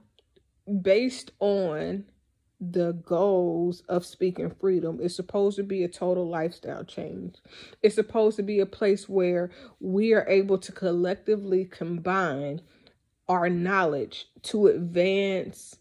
based 0.81 1.31
on 1.39 2.05
the 2.59 2.91
goals 2.91 3.83
of 3.87 4.05
speaking 4.05 4.53
freedom, 4.59 4.99
it's 5.01 5.15
supposed 5.15 5.55
to 5.57 5.63
be 5.63 5.83
a 5.83 5.87
total 5.87 6.27
lifestyle 6.27 6.83
change. 6.83 7.37
It's 7.81 7.95
supposed 7.95 8.35
to 8.37 8.43
be 8.43 8.59
a 8.59 8.65
place 8.65 9.07
where 9.07 9.51
we 9.79 10.13
are 10.13 10.27
able 10.27 10.57
to 10.57 10.71
collectively 10.71 11.65
combine 11.65 12.61
our 13.29 13.49
knowledge 13.49 14.27
to 14.41 14.67
advance 14.67 15.77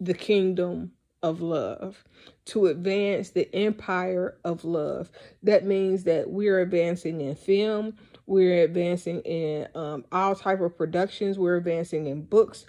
the 0.00 0.14
kingdom 0.14 0.92
of 1.26 1.42
love 1.42 2.04
to 2.46 2.66
advance 2.66 3.30
the 3.30 3.52
empire 3.54 4.36
of 4.44 4.64
love. 4.64 5.10
That 5.42 5.64
means 5.64 6.04
that 6.04 6.30
we're 6.30 6.60
advancing 6.60 7.20
in 7.20 7.34
film, 7.34 7.94
we're 8.26 8.62
advancing 8.62 9.20
in 9.22 9.66
um, 9.74 10.04
all 10.12 10.36
type 10.36 10.60
of 10.60 10.76
productions, 10.78 11.38
we're 11.38 11.56
advancing 11.56 12.06
in 12.06 12.22
books, 12.22 12.64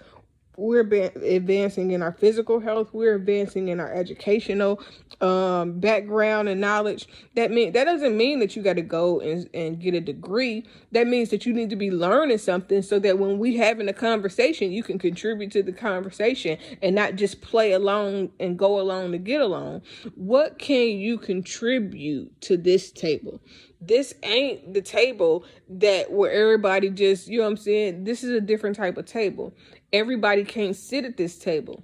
we're 0.58 0.80
advancing 0.80 1.92
in 1.92 2.02
our 2.02 2.12
physical 2.12 2.60
health 2.60 2.92
we're 2.92 3.14
advancing 3.14 3.68
in 3.68 3.80
our 3.80 3.92
educational 3.92 4.80
um, 5.20 5.80
background 5.80 6.48
and 6.48 6.60
knowledge. 6.60 7.08
That 7.34 7.50
mean 7.50 7.72
that 7.72 7.84
doesn't 7.84 8.16
mean 8.16 8.38
that 8.40 8.54
you 8.54 8.62
got 8.62 8.76
to 8.76 8.82
go 8.82 9.20
and, 9.20 9.48
and 9.52 9.80
get 9.80 9.94
a 9.94 10.00
degree. 10.00 10.64
That 10.92 11.06
means 11.06 11.30
that 11.30 11.44
you 11.44 11.52
need 11.52 11.70
to 11.70 11.76
be 11.76 11.90
learning 11.90 12.38
something 12.38 12.82
so 12.82 12.98
that 13.00 13.18
when 13.18 13.38
we 13.38 13.56
having 13.56 13.88
a 13.88 13.92
conversation 13.92 14.70
you 14.70 14.82
can 14.82 14.98
contribute 14.98 15.50
to 15.52 15.62
the 15.62 15.72
conversation 15.72 16.58
and 16.82 16.94
not 16.94 17.16
just 17.16 17.40
play 17.40 17.72
along 17.72 18.30
and 18.38 18.58
go 18.58 18.80
along 18.80 19.12
to 19.12 19.18
get 19.18 19.40
along. 19.40 19.82
What 20.14 20.58
can 20.58 20.88
you 20.98 21.18
contribute 21.18 22.40
to 22.42 22.56
this 22.56 22.92
table? 22.92 23.40
This 23.80 24.12
ain't 24.24 24.74
the 24.74 24.82
table 24.82 25.44
that 25.68 26.10
where 26.10 26.32
everybody 26.32 26.90
just 26.90 27.28
you 27.28 27.38
know 27.38 27.44
what 27.44 27.50
i'm 27.50 27.56
saying? 27.56 28.04
This 28.04 28.22
is 28.22 28.30
a 28.30 28.40
different 28.40 28.76
type 28.76 28.96
of 28.96 29.06
table 29.06 29.52
everybody 29.92 30.44
can't 30.44 30.76
sit 30.76 31.04
at 31.04 31.16
this 31.16 31.38
table. 31.38 31.82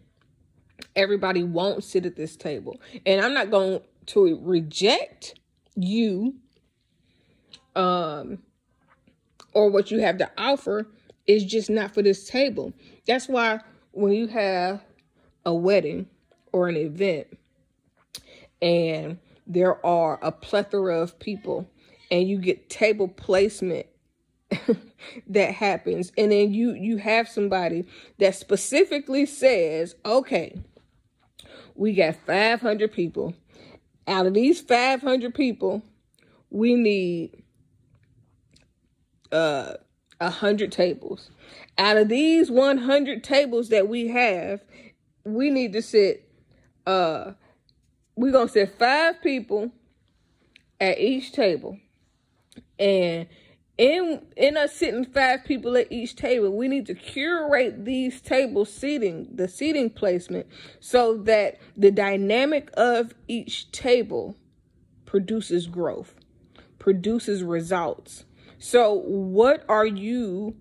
Everybody 0.96 1.42
won't 1.42 1.84
sit 1.84 2.06
at 2.06 2.16
this 2.16 2.36
table. 2.36 2.80
And 3.06 3.24
I'm 3.24 3.34
not 3.34 3.50
going 3.50 3.80
to 4.06 4.38
reject 4.42 5.38
you 5.76 6.34
um 7.74 8.38
or 9.52 9.68
what 9.70 9.90
you 9.90 10.00
have 10.00 10.18
to 10.18 10.30
offer 10.38 10.86
is 11.26 11.44
just 11.44 11.70
not 11.70 11.92
for 11.92 12.02
this 12.02 12.28
table. 12.28 12.72
That's 13.06 13.28
why 13.28 13.60
when 13.92 14.12
you 14.12 14.26
have 14.28 14.84
a 15.44 15.54
wedding 15.54 16.08
or 16.52 16.68
an 16.68 16.76
event 16.76 17.26
and 18.60 19.18
there 19.46 19.84
are 19.84 20.18
a 20.22 20.30
plethora 20.32 21.00
of 21.00 21.18
people 21.18 21.68
and 22.10 22.28
you 22.28 22.38
get 22.38 22.68
table 22.68 23.08
placement 23.08 23.86
that 25.28 25.54
happens. 25.54 26.12
And 26.16 26.32
then 26.32 26.52
you 26.52 26.74
you 26.74 26.96
have 26.98 27.28
somebody 27.28 27.86
that 28.18 28.34
specifically 28.34 29.26
says 29.26 29.94
okay 30.04 30.58
we 31.76 31.92
got 31.92 32.14
500 32.14 32.92
people. 32.92 33.34
Out 34.06 34.26
of 34.26 34.34
these 34.34 34.60
500 34.60 35.34
people 35.34 35.82
we 36.50 36.74
need 36.74 37.42
uh 39.32 39.74
100 40.18 40.70
tables. 40.72 41.30
Out 41.76 41.96
of 41.96 42.08
these 42.08 42.50
100 42.50 43.24
tables 43.24 43.68
that 43.70 43.88
we 43.88 44.08
have 44.08 44.60
we 45.24 45.50
need 45.50 45.72
to 45.72 45.82
sit 45.82 46.28
uh 46.86 47.32
we're 48.16 48.32
gonna 48.32 48.48
sit 48.48 48.78
five 48.78 49.20
people 49.22 49.72
at 50.80 50.98
each 50.98 51.32
table. 51.32 51.78
And 52.78 53.26
in 53.76 54.24
in 54.36 54.56
us 54.56 54.72
sitting 54.72 55.04
five 55.04 55.44
people 55.44 55.76
at 55.76 55.90
each 55.90 56.14
table 56.14 56.56
we 56.56 56.68
need 56.68 56.86
to 56.86 56.94
curate 56.94 57.84
these 57.84 58.20
table 58.20 58.64
seating 58.64 59.28
the 59.34 59.48
seating 59.48 59.90
placement 59.90 60.46
so 60.78 61.16
that 61.16 61.58
the 61.76 61.90
dynamic 61.90 62.70
of 62.76 63.14
each 63.26 63.72
table 63.72 64.36
produces 65.06 65.66
growth 65.66 66.14
produces 66.84 67.42
results. 67.42 68.26
So 68.58 68.92
what 68.92 69.64
are 69.70 69.86
you 69.86 70.54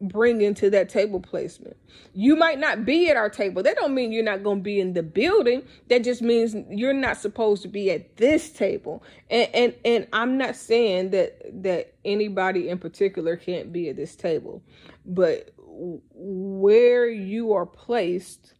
bring 0.00 0.42
into 0.42 0.68
that 0.70 0.88
table 0.88 1.20
placement. 1.20 1.76
You 2.12 2.36
might 2.36 2.58
not 2.58 2.84
be 2.84 3.08
at 3.08 3.16
our 3.16 3.30
table. 3.30 3.62
That 3.62 3.76
don't 3.76 3.94
mean 3.94 4.12
you're 4.12 4.22
not 4.22 4.42
going 4.42 4.58
to 4.58 4.62
be 4.62 4.78
in 4.80 4.92
the 4.92 5.02
building. 5.02 5.62
That 5.88 6.04
just 6.04 6.20
means 6.22 6.54
you're 6.70 6.92
not 6.92 7.16
supposed 7.16 7.62
to 7.62 7.68
be 7.68 7.90
at 7.90 8.16
this 8.16 8.50
table. 8.50 9.02
And 9.30 9.48
and 9.54 9.74
and 9.84 10.06
I'm 10.12 10.36
not 10.36 10.56
saying 10.56 11.10
that 11.10 11.62
that 11.62 11.94
anybody 12.04 12.68
in 12.68 12.78
particular 12.78 13.36
can't 13.36 13.72
be 13.72 13.88
at 13.88 13.96
this 13.96 14.16
table, 14.16 14.62
but 15.04 15.50
where 15.58 17.08
you 17.08 17.52
are 17.52 17.66
placed 17.66 18.54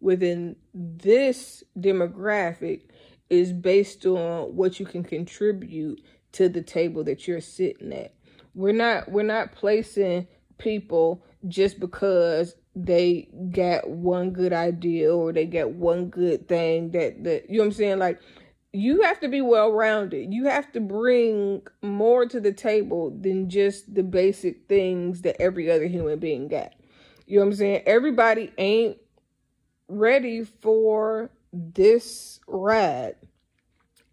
within 0.00 0.56
this 0.74 1.64
demographic 1.78 2.82
is 3.30 3.52
based 3.52 4.04
on 4.06 4.54
what 4.54 4.78
you 4.78 4.86
can 4.86 5.02
contribute 5.02 6.00
to 6.32 6.48
the 6.48 6.62
table 6.62 7.04
that 7.04 7.26
you're 7.26 7.40
sitting 7.40 7.92
at. 7.92 8.14
We're 8.54 8.72
not 8.72 9.10
we're 9.10 9.22
not 9.22 9.52
placing 9.52 10.28
people 10.58 11.24
just 11.48 11.80
because 11.80 12.54
they 12.76 13.28
got 13.50 13.88
one 13.88 14.30
good 14.30 14.52
idea 14.52 15.14
or 15.14 15.32
they 15.32 15.46
got 15.46 15.70
one 15.70 16.08
good 16.08 16.48
thing 16.48 16.90
that 16.90 17.22
that 17.24 17.48
you 17.48 17.58
know 17.58 17.64
what 17.64 17.66
I'm 17.66 17.72
saying 17.72 17.98
like 17.98 18.20
you 18.74 19.02
have 19.02 19.20
to 19.20 19.28
be 19.28 19.40
well 19.40 19.72
rounded. 19.72 20.34
You 20.34 20.46
have 20.46 20.72
to 20.72 20.80
bring 20.80 21.62
more 21.80 22.26
to 22.26 22.40
the 22.40 22.52
table 22.52 23.16
than 23.16 23.48
just 23.48 23.94
the 23.94 24.02
basic 24.02 24.66
things 24.68 25.22
that 25.22 25.40
every 25.40 25.70
other 25.70 25.86
human 25.86 26.18
being 26.18 26.48
got. 26.48 26.72
You 27.24 27.38
know 27.38 27.44
what 27.44 27.52
I'm 27.52 27.56
saying? 27.56 27.82
Everybody 27.86 28.52
ain't 28.58 28.98
ready 29.86 30.42
for 30.42 31.30
this 31.52 32.40
ride. 32.48 33.14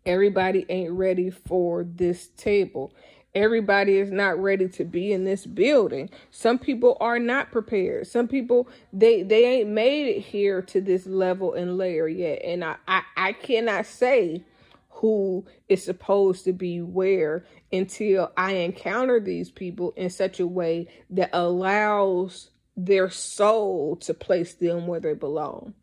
Everybody 0.06 0.68
ain't 0.70 0.94
ready 0.94 1.32
for 1.32 1.84
this 1.84 2.28
table. 2.38 2.94
Everybody 3.34 3.98
is 3.98 4.12
not 4.12 4.38
ready 4.42 4.68
to 4.70 4.84
be 4.84 5.14
in 5.14 5.24
this 5.24 5.46
building. 5.46 6.10
Some 6.32 6.60
people 6.60 6.98
are 7.00 7.20
not 7.20 7.52
prepared. 7.52 8.08
Some 8.08 8.28
people 8.28 8.68
they 8.92 9.24
they 9.24 9.46
ain't 9.46 9.70
made 9.70 10.08
it 10.08 10.20
here 10.20 10.62
to 10.64 10.82
this 10.82 11.06
level 11.06 11.54
and 11.54 11.78
layer 11.78 12.08
yet. 12.08 12.42
And 12.44 12.64
I 12.64 12.76
I, 12.88 13.04
I 13.16 13.34
cannot 13.34 13.86
say 13.86 14.44
who 14.90 15.46
is 15.70 15.84
supposed 15.84 16.44
to 16.44 16.54
be 16.54 16.82
where 16.82 17.46
until 17.72 18.32
I 18.36 18.54
encounter 18.54 19.20
these 19.20 19.50
people 19.50 19.94
in 19.96 20.10
such 20.10 20.40
a 20.40 20.48
way 20.48 20.88
that 21.10 21.30
allows 21.34 22.50
their 22.76 23.10
soul 23.10 23.96
to 23.98 24.14
place 24.14 24.54
them 24.54 24.88
where 24.88 25.00
they 25.00 25.14
belong. 25.14 25.74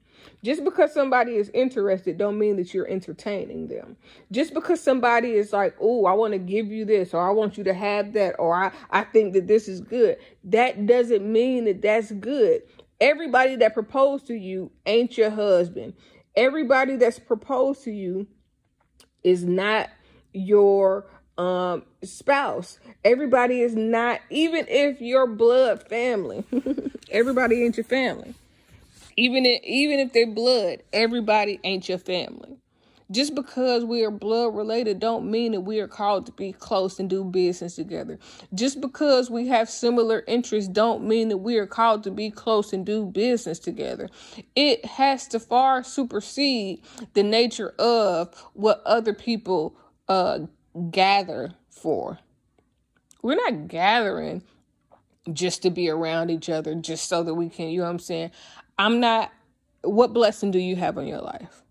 Just 0.42 0.64
because 0.64 0.92
somebody 0.92 1.36
is 1.36 1.50
interested 1.52 2.18
don't 2.18 2.38
mean 2.38 2.56
that 2.56 2.72
you're 2.72 2.88
entertaining 2.88 3.68
them. 3.68 3.96
Just 4.30 4.54
because 4.54 4.80
somebody 4.80 5.32
is 5.32 5.52
like, 5.52 5.74
"Oh, 5.80 6.06
I 6.06 6.12
want 6.12 6.32
to 6.32 6.38
give 6.38 6.68
you 6.68 6.84
this," 6.84 7.12
or 7.12 7.20
"I 7.26 7.30
want 7.32 7.58
you 7.58 7.64
to 7.64 7.74
have 7.74 8.12
that," 8.12 8.36
or 8.38 8.54
"I 8.54 8.72
I 8.90 9.02
think 9.02 9.32
that 9.34 9.46
this 9.46 9.68
is 9.68 9.80
good," 9.80 10.16
that 10.44 10.86
doesn't 10.86 11.30
mean 11.30 11.64
that 11.64 11.82
that's 11.82 12.12
good. 12.12 12.62
Everybody 13.00 13.56
that 13.56 13.74
proposed 13.74 14.26
to 14.28 14.34
you 14.34 14.70
ain't 14.86 15.18
your 15.18 15.30
husband. 15.30 15.94
Everybody 16.36 16.96
that's 16.96 17.18
proposed 17.18 17.84
to 17.84 17.90
you 17.90 18.26
is 19.22 19.44
not 19.44 19.90
your 20.32 21.06
um 21.36 21.84
spouse. 22.02 22.78
Everybody 23.04 23.60
is 23.60 23.74
not 23.74 24.20
even 24.30 24.66
if 24.68 25.00
your 25.00 25.26
blood 25.26 25.88
family. 25.88 26.44
everybody 27.10 27.64
ain't 27.64 27.76
your 27.76 27.84
family. 27.84 28.34
Even 29.18 29.44
if 29.44 29.62
even 29.64 29.98
if 29.98 30.12
they're 30.12 30.26
blood, 30.28 30.84
everybody 30.92 31.58
ain't 31.64 31.88
your 31.88 31.98
family. 31.98 32.56
Just 33.10 33.34
because 33.34 33.84
we 33.84 34.04
are 34.04 34.12
blood 34.12 34.54
related 34.54 35.00
don't 35.00 35.28
mean 35.28 35.52
that 35.52 35.62
we 35.62 35.80
are 35.80 35.88
called 35.88 36.26
to 36.26 36.32
be 36.32 36.52
close 36.52 37.00
and 37.00 37.10
do 37.10 37.24
business 37.24 37.74
together. 37.74 38.18
Just 38.54 38.80
because 38.80 39.28
we 39.28 39.48
have 39.48 39.68
similar 39.68 40.22
interests 40.28 40.70
don't 40.70 41.08
mean 41.08 41.30
that 41.30 41.38
we 41.38 41.56
are 41.56 41.66
called 41.66 42.04
to 42.04 42.12
be 42.12 42.30
close 42.30 42.72
and 42.72 42.86
do 42.86 43.06
business 43.06 43.58
together. 43.58 44.08
It 44.54 44.84
has 44.84 45.26
to 45.28 45.40
far 45.40 45.82
supersede 45.82 46.82
the 47.14 47.24
nature 47.24 47.70
of 47.78 48.32
what 48.52 48.82
other 48.86 49.14
people 49.14 49.74
uh 50.06 50.40
gather 50.92 51.54
for. 51.70 52.20
We're 53.22 53.34
not 53.34 53.66
gathering 53.66 54.44
just 55.32 55.62
to 55.62 55.70
be 55.70 55.88
around 55.90 56.30
each 56.30 56.48
other 56.48 56.74
just 56.74 57.08
so 57.08 57.22
that 57.22 57.34
we 57.34 57.48
can, 57.48 57.68
you 57.68 57.80
know 57.80 57.84
what 57.86 57.90
I'm 57.90 57.98
saying? 57.98 58.30
I'm 58.78 59.00
not 59.00 59.32
what 59.82 60.12
blessing 60.12 60.50
do 60.50 60.58
you 60.58 60.76
have 60.76 60.98
on 60.98 61.06
your 61.06 61.20
life? 61.20 61.62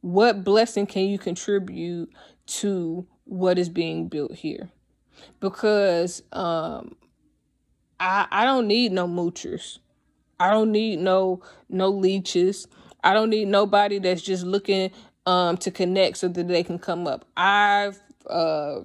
what 0.00 0.44
blessing 0.44 0.86
can 0.86 1.04
you 1.04 1.18
contribute 1.18 2.10
to 2.46 3.06
what 3.24 3.58
is 3.58 3.68
being 3.68 4.08
built 4.08 4.34
here? 4.34 4.70
Because 5.40 6.22
um 6.32 6.96
I 7.98 8.26
I 8.30 8.44
don't 8.44 8.66
need 8.66 8.92
no 8.92 9.06
moochers. 9.06 9.78
I 10.38 10.50
don't 10.50 10.72
need 10.72 10.98
no 10.98 11.42
no 11.68 11.88
leeches. 11.88 12.66
I 13.04 13.14
don't 13.14 13.30
need 13.30 13.48
nobody 13.48 13.98
that's 13.98 14.22
just 14.22 14.44
looking 14.44 14.90
um 15.26 15.56
to 15.58 15.70
connect 15.70 16.16
so 16.16 16.28
that 16.28 16.48
they 16.48 16.62
can 16.62 16.78
come 16.78 17.06
up. 17.06 17.26
I've 17.36 18.00
uh 18.26 18.80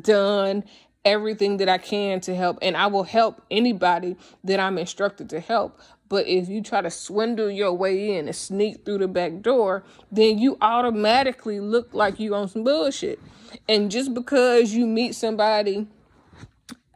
done 0.00 0.64
everything 1.04 1.58
that 1.58 1.68
I 1.68 1.78
can 1.78 2.20
to 2.20 2.34
help 2.34 2.58
and 2.60 2.76
I 2.76 2.88
will 2.88 3.04
help 3.04 3.40
anybody 3.50 4.16
that 4.44 4.58
I'm 4.58 4.76
instructed 4.78 5.30
to 5.30 5.40
help. 5.40 5.80
But 6.08 6.26
if 6.26 6.48
you 6.48 6.62
try 6.62 6.80
to 6.80 6.90
swindle 6.90 7.50
your 7.50 7.72
way 7.72 8.16
in 8.16 8.26
and 8.26 8.36
sneak 8.36 8.84
through 8.84 8.98
the 8.98 9.08
back 9.08 9.42
door, 9.42 9.84
then 10.10 10.38
you 10.38 10.56
automatically 10.60 11.60
look 11.60 11.92
like 11.92 12.18
you 12.18 12.34
on 12.34 12.48
some 12.48 12.64
bullshit. 12.64 13.20
And 13.68 13.90
just 13.90 14.14
because 14.14 14.72
you 14.74 14.86
meet 14.86 15.14
somebody 15.14 15.86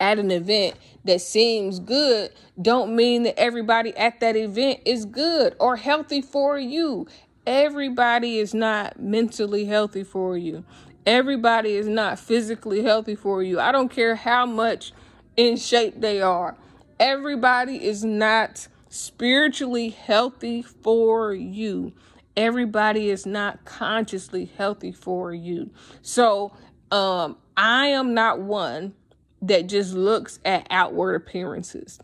at 0.01 0.18
an 0.18 0.31
event 0.31 0.75
that 1.05 1.20
seems 1.20 1.79
good 1.79 2.33
don't 2.61 2.94
mean 2.94 3.22
that 3.22 3.38
everybody 3.38 3.96
at 3.96 4.18
that 4.20 4.37
event 4.37 4.81
is 4.85 5.05
good 5.05 5.55
or 5.61 5.77
healthy 5.77 6.20
for 6.20 6.59
you. 6.59 7.07
Everybody 7.46 8.38
is 8.38 8.53
not 8.53 9.01
mentally 9.01 9.64
healthy 9.64 10.05
for 10.05 10.37
you. 10.37 10.64
Everybody 11.07 11.75
is 11.75 11.88
not 11.88 12.18
physically 12.18 12.83
healthy 12.83 13.14
for 13.14 13.42
you. 13.42 13.59
I 13.59 13.72
don't 13.72 13.90
care 13.90 14.14
how 14.14 14.46
much 14.46 14.92
in 15.37 15.57
shape 15.57 16.01
they 16.01 16.20
are. 16.20 16.57
Everybody 17.01 17.85
is 17.85 18.05
not 18.05 18.68
spiritually 18.93 19.89
healthy 19.89 20.61
for 20.61 21.33
you. 21.33 21.93
Everybody 22.37 23.09
is 23.09 23.25
not 23.25 23.65
consciously 23.65 24.51
healthy 24.59 24.93
for 24.93 25.33
you. 25.33 25.71
So, 26.03 26.53
um, 26.91 27.39
I 27.57 27.87
am 27.87 28.13
not 28.13 28.41
one 28.41 28.93
that 29.41 29.67
just 29.67 29.95
looks 29.95 30.41
at 30.45 30.67
outward 30.71 31.15
appearances. 31.15 31.99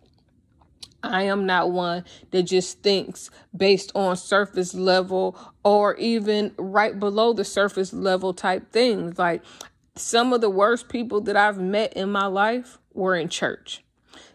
I 1.03 1.25
am 1.25 1.45
not 1.45 1.71
one 1.71 2.05
that 2.31 2.45
just 2.45 2.83
thinks 2.83 3.31
based 3.55 3.93
on 3.95 4.17
surface 4.17 4.75
level 4.75 5.39
or 5.63 5.95
even 5.97 6.55
right 6.59 6.99
below 6.99 7.35
the 7.35 7.45
surface 7.45 7.93
level 7.93 8.33
type 8.33 8.73
things. 8.73 9.19
Like 9.19 9.43
some 9.95 10.33
of 10.33 10.41
the 10.41 10.51
worst 10.51 10.89
people 10.89 11.21
that 11.23 11.37
I've 11.37 11.59
met 11.59 11.93
in 11.93 12.11
my 12.11 12.27
life 12.27 12.79
were 12.95 13.15
in 13.15 13.29
church 13.29 13.85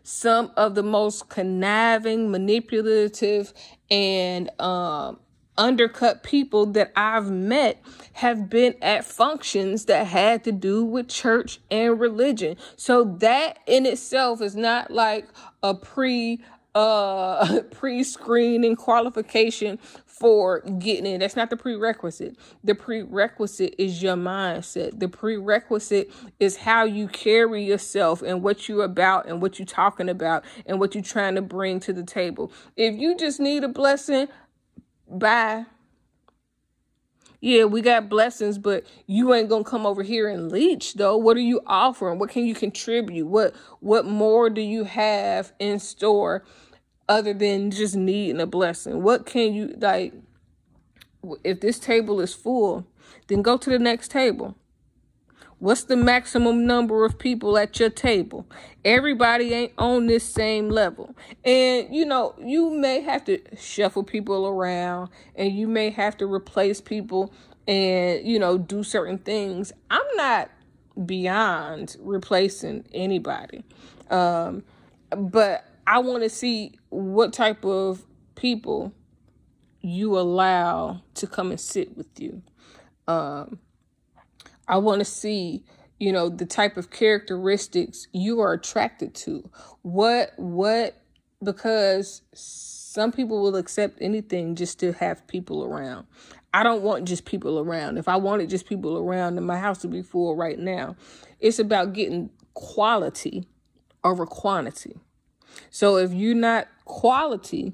some 0.04 0.52
of 0.58 0.76
the 0.76 0.84
most 0.84 1.30
conniving, 1.30 2.30
manipulative, 2.30 3.54
and 3.90 4.50
um, 4.62 5.20
undercut 5.58 6.24
people 6.24 6.66
that 6.68 6.92
I've 6.96 7.32
met 7.32 7.82
have 8.14 8.50
been 8.50 8.76
at 8.82 9.06
functions 9.06 9.86
that 9.86 10.08
had 10.08 10.44
to 10.44 10.52
do 10.52 10.84
with 10.84 11.08
church 11.08 11.60
and 11.72 12.00
religion. 12.00 12.58
So 12.76 13.04
that 13.20 13.60
in 13.66 13.86
itself 13.86 14.42
is 14.42 14.56
not 14.56 14.92
like 14.92 15.28
a 15.62 15.74
pre 15.74 16.44
uh 16.76 17.62
pre-screening 17.72 18.76
qualification 18.76 19.80
for 20.06 20.62
getting 20.80 21.06
in. 21.06 21.20
That's 21.20 21.36
not 21.36 21.50
the 21.50 21.58
prerequisite. 21.58 22.38
The 22.64 22.76
prerequisite 22.76 23.76
is 23.78 24.02
your 24.04 24.16
mindset. 24.16 25.00
The 25.00 25.10
prerequisite 25.10 26.12
is 26.40 26.58
how 26.58 26.86
you 26.86 27.08
carry 27.08 27.64
yourself 27.64 28.22
and 28.22 28.44
what 28.44 28.70
you're 28.70 28.86
about 28.86 29.28
and 29.28 29.42
what 29.42 29.60
you're 29.60 29.66
talking 29.66 30.10
about 30.10 30.46
and 30.66 30.80
what 30.80 30.96
you're 30.96 31.04
trying 31.04 31.36
to 31.36 31.42
bring 31.42 31.80
to 31.82 31.94
the 31.94 32.04
table. 32.04 32.52
If 32.78 32.96
you 32.96 33.18
just 33.18 33.40
need 33.40 33.64
a 33.64 33.70
blessing, 33.70 34.28
bye. 35.10 35.66
Yeah, 37.44 37.66
we 37.66 37.82
got 37.82 38.08
blessings, 38.08 38.58
but 38.58 38.86
you 39.06 39.34
ain't 39.34 39.50
gonna 39.50 39.66
come 39.66 39.86
over 39.86 40.02
here 40.02 40.30
and 40.30 40.50
leech 40.50 40.94
though. 40.94 41.18
What 41.18 41.36
are 41.36 41.42
you 41.42 41.60
offering? 41.68 42.18
What 42.18 42.30
can 42.30 42.46
you 42.46 42.56
contribute? 42.56 43.28
What 43.28 43.54
what 43.82 44.06
more 44.06 44.50
do 44.50 44.62
you 44.62 44.86
have 44.86 45.52
in 45.60 45.80
store 45.80 46.46
other 47.10 47.34
than 47.34 47.70
just 47.70 47.98
needing 47.98 48.40
a 48.40 48.46
blessing? 48.46 49.04
What 49.04 49.26
can 49.26 49.54
you 49.54 49.76
like? 49.78 50.14
If 51.44 51.60
this 51.60 51.80
table 51.80 52.22
is 52.22 52.34
full, 52.34 52.88
then 53.28 53.42
go 53.42 53.58
to 53.58 53.70
the 53.70 53.78
next 53.78 54.10
table. 54.10 54.56
What's 55.64 55.86
the 55.86 55.96
maximum 55.96 56.66
number 56.66 57.06
of 57.06 57.18
people 57.18 57.58
at 57.58 57.80
your 57.80 57.90
table? 57.90 58.46
Everybody 58.84 59.54
ain't 59.54 59.72
on 59.78 60.08
this 60.08 60.26
same 60.26 60.68
level. 60.68 61.16
And 61.46 61.88
you 61.96 62.04
know, 62.04 62.36
you 62.38 62.70
may 62.70 63.00
have 63.00 63.24
to 63.24 63.40
shuffle 63.58 64.04
people 64.04 64.46
around 64.46 65.08
and 65.36 65.54
you 65.54 65.70
may 65.70 65.90
have 65.92 66.18
to 66.18 66.26
replace 66.26 66.82
people 66.82 67.34
and, 67.66 68.28
you 68.28 68.40
know, 68.40 68.58
do 68.58 68.84
certain 68.84 69.20
things. 69.20 69.72
I'm 69.90 70.02
not 70.16 70.52
beyond 71.06 71.96
replacing 72.02 72.86
anybody. 72.94 73.64
Um 74.10 74.66
but 75.16 75.64
I 75.88 76.00
want 76.00 76.24
to 76.24 76.30
see 76.30 76.78
what 76.90 77.32
type 77.32 77.64
of 77.64 78.04
people 78.36 78.92
you 79.80 80.20
allow 80.20 81.04
to 81.14 81.26
come 81.26 81.52
and 81.52 81.60
sit 81.60 81.96
with 81.96 82.20
you. 82.20 82.42
Um, 83.08 83.60
I 84.74 84.78
want 84.78 85.02
to 85.02 85.06
see, 85.06 85.64
you 86.00 86.12
know, 86.12 86.30
the 86.30 86.48
type 86.48 86.78
of 86.78 86.90
characteristics 86.90 88.08
you 88.12 88.40
are 88.40 88.54
attracted 88.54 89.14
to. 89.14 89.48
What, 89.84 90.32
what, 90.38 91.00
because 91.44 92.24
some 92.34 93.12
people 93.12 93.40
will 93.44 93.56
accept 93.56 94.00
anything 94.02 94.56
just 94.56 94.80
to 94.80 94.94
have 94.94 95.28
people 95.28 95.64
around. 95.64 96.08
I 96.56 96.64
don't 96.64 96.82
want 96.82 97.06
just 97.06 97.24
people 97.24 97.60
around. 97.60 98.00
If 98.00 98.08
I 98.08 98.16
wanted 98.16 98.50
just 98.50 98.66
people 98.66 98.98
around, 98.98 99.36
then 99.36 99.44
my 99.44 99.60
house 99.60 99.84
would 99.84 99.92
be 99.92 100.02
full 100.02 100.36
right 100.36 100.58
now. 100.58 100.96
It's 101.40 101.60
about 101.60 101.94
getting 101.94 102.32
quality 102.56 103.46
over 104.04 104.26
quantity. 104.26 104.98
So 105.70 105.98
if 105.98 106.12
you're 106.14 106.34
not 106.34 106.68
quality, 106.86 107.74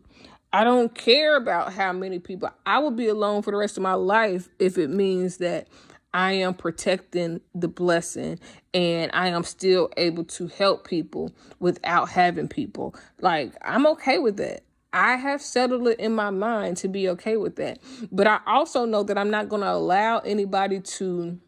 I 0.52 0.66
don't 0.66 0.94
care 0.94 1.38
about 1.38 1.72
how 1.72 1.94
many 1.94 2.20
people. 2.20 2.50
I 2.66 2.80
will 2.80 2.92
be 2.92 3.08
alone 3.08 3.42
for 3.42 3.52
the 3.52 3.58
rest 3.58 3.78
of 3.78 3.84
my 3.84 3.94
life 3.94 4.50
if 4.60 4.78
it 4.78 4.90
means 4.90 5.38
that 5.38 5.70
I 6.14 6.34
am 6.34 6.54
protecting 6.56 7.42
the 7.54 7.68
blessing 7.68 8.40
and 8.74 9.12
I 9.14 9.28
am 9.28 9.44
still 9.44 9.90
able 9.98 10.24
to 10.26 10.48
help 10.48 10.88
people 10.88 11.32
without 11.60 12.10
having 12.10 12.48
people. 12.48 12.96
Like, 13.20 13.54
I'm 13.62 13.86
okay 13.88 14.18
with 14.18 14.38
that. 14.38 14.64
I 14.92 15.18
have 15.18 15.42
settled 15.42 15.88
it 15.88 16.00
in 16.00 16.14
my 16.14 16.32
mind 16.32 16.78
to 16.78 16.88
be 16.88 17.10
okay 17.10 17.38
with 17.38 17.58
that. 17.58 17.80
But 18.12 18.26
I 18.26 18.40
also 18.48 18.86
know 18.86 19.04
that 19.04 19.18
I'm 19.18 19.30
not 19.30 19.50
going 19.50 19.62
to 19.62 19.72
allow 19.72 20.18
anybody 20.20 20.80
to 20.80 21.40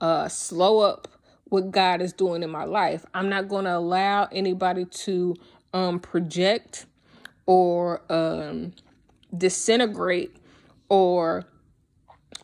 uh, 0.00 0.28
slow 0.28 0.80
up 0.80 1.08
what 1.44 1.70
God 1.70 2.02
is 2.02 2.12
doing 2.12 2.42
in 2.42 2.50
my 2.50 2.64
life. 2.64 3.06
I'm 3.14 3.30
not 3.30 3.48
going 3.48 3.64
to 3.64 3.76
allow 3.76 4.28
anybody 4.30 4.84
to 4.84 5.36
um, 5.72 6.00
project 6.00 6.84
or 7.46 8.02
um, 8.10 8.72
disintegrate 9.36 10.36
or 10.90 11.46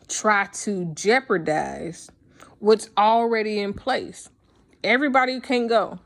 try 0.05 0.45
to 0.45 0.85
jeopardize 0.93 2.09
what's 2.59 2.89
already 2.97 3.59
in 3.59 3.73
place. 3.73 4.29
Everybody 4.83 5.39
can 5.39 5.67
go. 5.67 5.99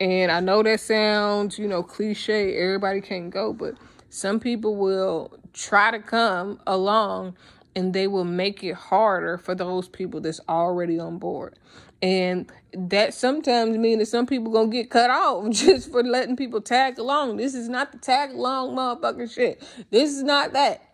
And 0.00 0.30
I 0.32 0.40
know 0.40 0.62
that 0.62 0.80
sounds, 0.80 1.58
you 1.58 1.68
know, 1.68 1.82
cliche, 1.82 2.56
everybody 2.56 3.00
can 3.00 3.30
go, 3.30 3.52
but 3.52 3.74
some 4.10 4.40
people 4.40 4.76
will 4.76 5.38
try 5.52 5.90
to 5.90 6.00
come 6.00 6.60
along 6.66 7.36
and 7.76 7.92
they 7.92 8.06
will 8.06 8.24
make 8.24 8.62
it 8.62 8.74
harder 8.74 9.38
for 9.38 9.54
those 9.54 9.88
people 9.88 10.20
that's 10.20 10.40
already 10.48 10.98
on 10.98 11.18
board. 11.18 11.58
And 12.02 12.50
that 12.72 13.14
sometimes 13.14 13.78
means 13.78 14.00
that 14.00 14.06
some 14.06 14.26
people 14.26 14.52
gonna 14.52 14.68
get 14.68 14.90
cut 14.90 15.10
off 15.10 15.50
just 15.50 15.90
for 15.90 16.02
letting 16.02 16.36
people 16.36 16.60
tag 16.60 16.98
along. 16.98 17.36
This 17.36 17.54
is 17.54 17.68
not 17.68 17.92
the 17.92 17.98
tag 17.98 18.32
along 18.32 18.76
motherfucking 18.76 19.32
shit. 19.32 19.62
This 19.90 20.10
is 20.10 20.22
not 20.22 20.52
that. 20.52 20.93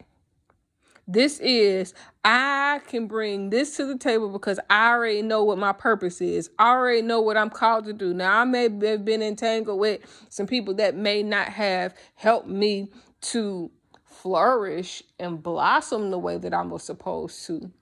This 1.13 1.41
is 1.41 1.93
I 2.25 2.81
can 2.87 3.09
bring 3.09 3.51
this 3.51 3.77
to 3.79 3.85
the 3.85 3.99
table 3.99 4.29
because 4.29 4.61
I 4.71 4.91
already 4.93 5.23
know 5.23 5.43
what 5.43 5.59
my 5.59 5.73
purpose 5.73 6.21
is. 6.21 6.51
I 6.57 6.71
already 6.71 7.03
know 7.03 7.21
what 7.21 7.37
I'm 7.37 7.51
called 7.51 7.87
to 7.87 7.93
do. 7.93 8.15
Now 8.15 8.41
I 8.41 8.45
may 8.45 8.63
have 8.65 9.05
been 9.05 9.21
entangled 9.21 9.81
with 9.81 10.03
some 10.29 10.47
people 10.47 10.75
that 10.75 10.95
may 10.95 11.25
not 11.25 11.49
have 11.49 11.95
helped 12.15 12.47
me 12.47 12.93
to 13.23 13.73
flourish 14.05 15.03
and 15.19 15.43
blossom 15.43 16.13
the 16.13 16.19
way 16.19 16.39
that 16.39 16.55
I 16.55 16.63
was 16.63 16.85
supposed 16.85 17.45
to. 17.49 17.73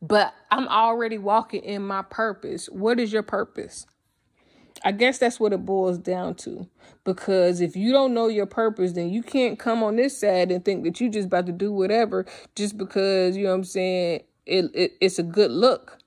But 0.00 0.32
I'm 0.50 0.66
already 0.68 1.18
walking 1.18 1.62
in 1.62 1.82
my 1.86 2.02
purpose. 2.02 2.70
What 2.70 2.98
is 2.98 3.12
your 3.12 3.22
purpose? 3.22 3.86
I 4.84 4.92
guess 4.92 5.18
that's 5.18 5.40
what 5.40 5.52
it 5.54 5.64
boils 5.64 5.98
down 5.98 6.34
to. 6.36 6.68
Because 7.04 7.60
if 7.60 7.74
you 7.74 7.90
don't 7.90 8.14
know 8.14 8.28
your 8.28 8.46
purpose, 8.46 8.92
then 8.92 9.08
you 9.08 9.22
can't 9.22 9.58
come 9.58 9.82
on 9.82 9.96
this 9.96 10.18
side 10.20 10.52
and 10.52 10.64
think 10.64 10.84
that 10.84 11.00
you 11.00 11.08
just 11.08 11.26
about 11.26 11.46
to 11.46 11.52
do 11.52 11.72
whatever 11.72 12.26
just 12.54 12.78
because, 12.78 13.36
you 13.36 13.44
know 13.44 13.50
what 13.50 13.56
I'm 13.56 13.64
saying, 13.64 14.22
it, 14.46 14.70
it 14.74 14.92
it's 15.00 15.18
a 15.18 15.22
good 15.22 15.50
look. 15.50 15.98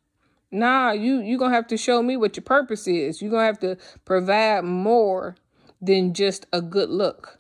Nah, 0.52 0.92
you 0.92 1.20
you 1.20 1.38
gonna 1.38 1.54
have 1.54 1.68
to 1.68 1.78
show 1.78 2.02
me 2.02 2.16
what 2.18 2.38
your 2.38 2.44
purpose 2.44 2.88
is. 2.88 3.22
You're 3.22 3.32
gonna 3.32 3.46
have 3.46 3.60
to 3.60 3.78
provide 4.06 4.64
more 4.64 5.36
than 5.82 6.14
just 6.14 6.46
a 6.54 6.62
good 6.62 6.90
look. 6.90 7.40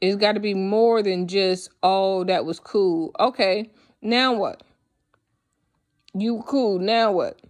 It's 0.00 0.16
got 0.16 0.32
to 0.32 0.40
be 0.40 0.54
more 0.54 1.02
than 1.02 1.26
just, 1.26 1.70
oh, 1.82 2.22
that 2.24 2.44
was 2.44 2.60
cool. 2.60 3.12
Okay, 3.18 3.70
now 4.00 4.32
what? 4.32 4.62
You 6.14 6.42
cool. 6.46 6.78
Now 6.78 7.12
what? 7.12 7.40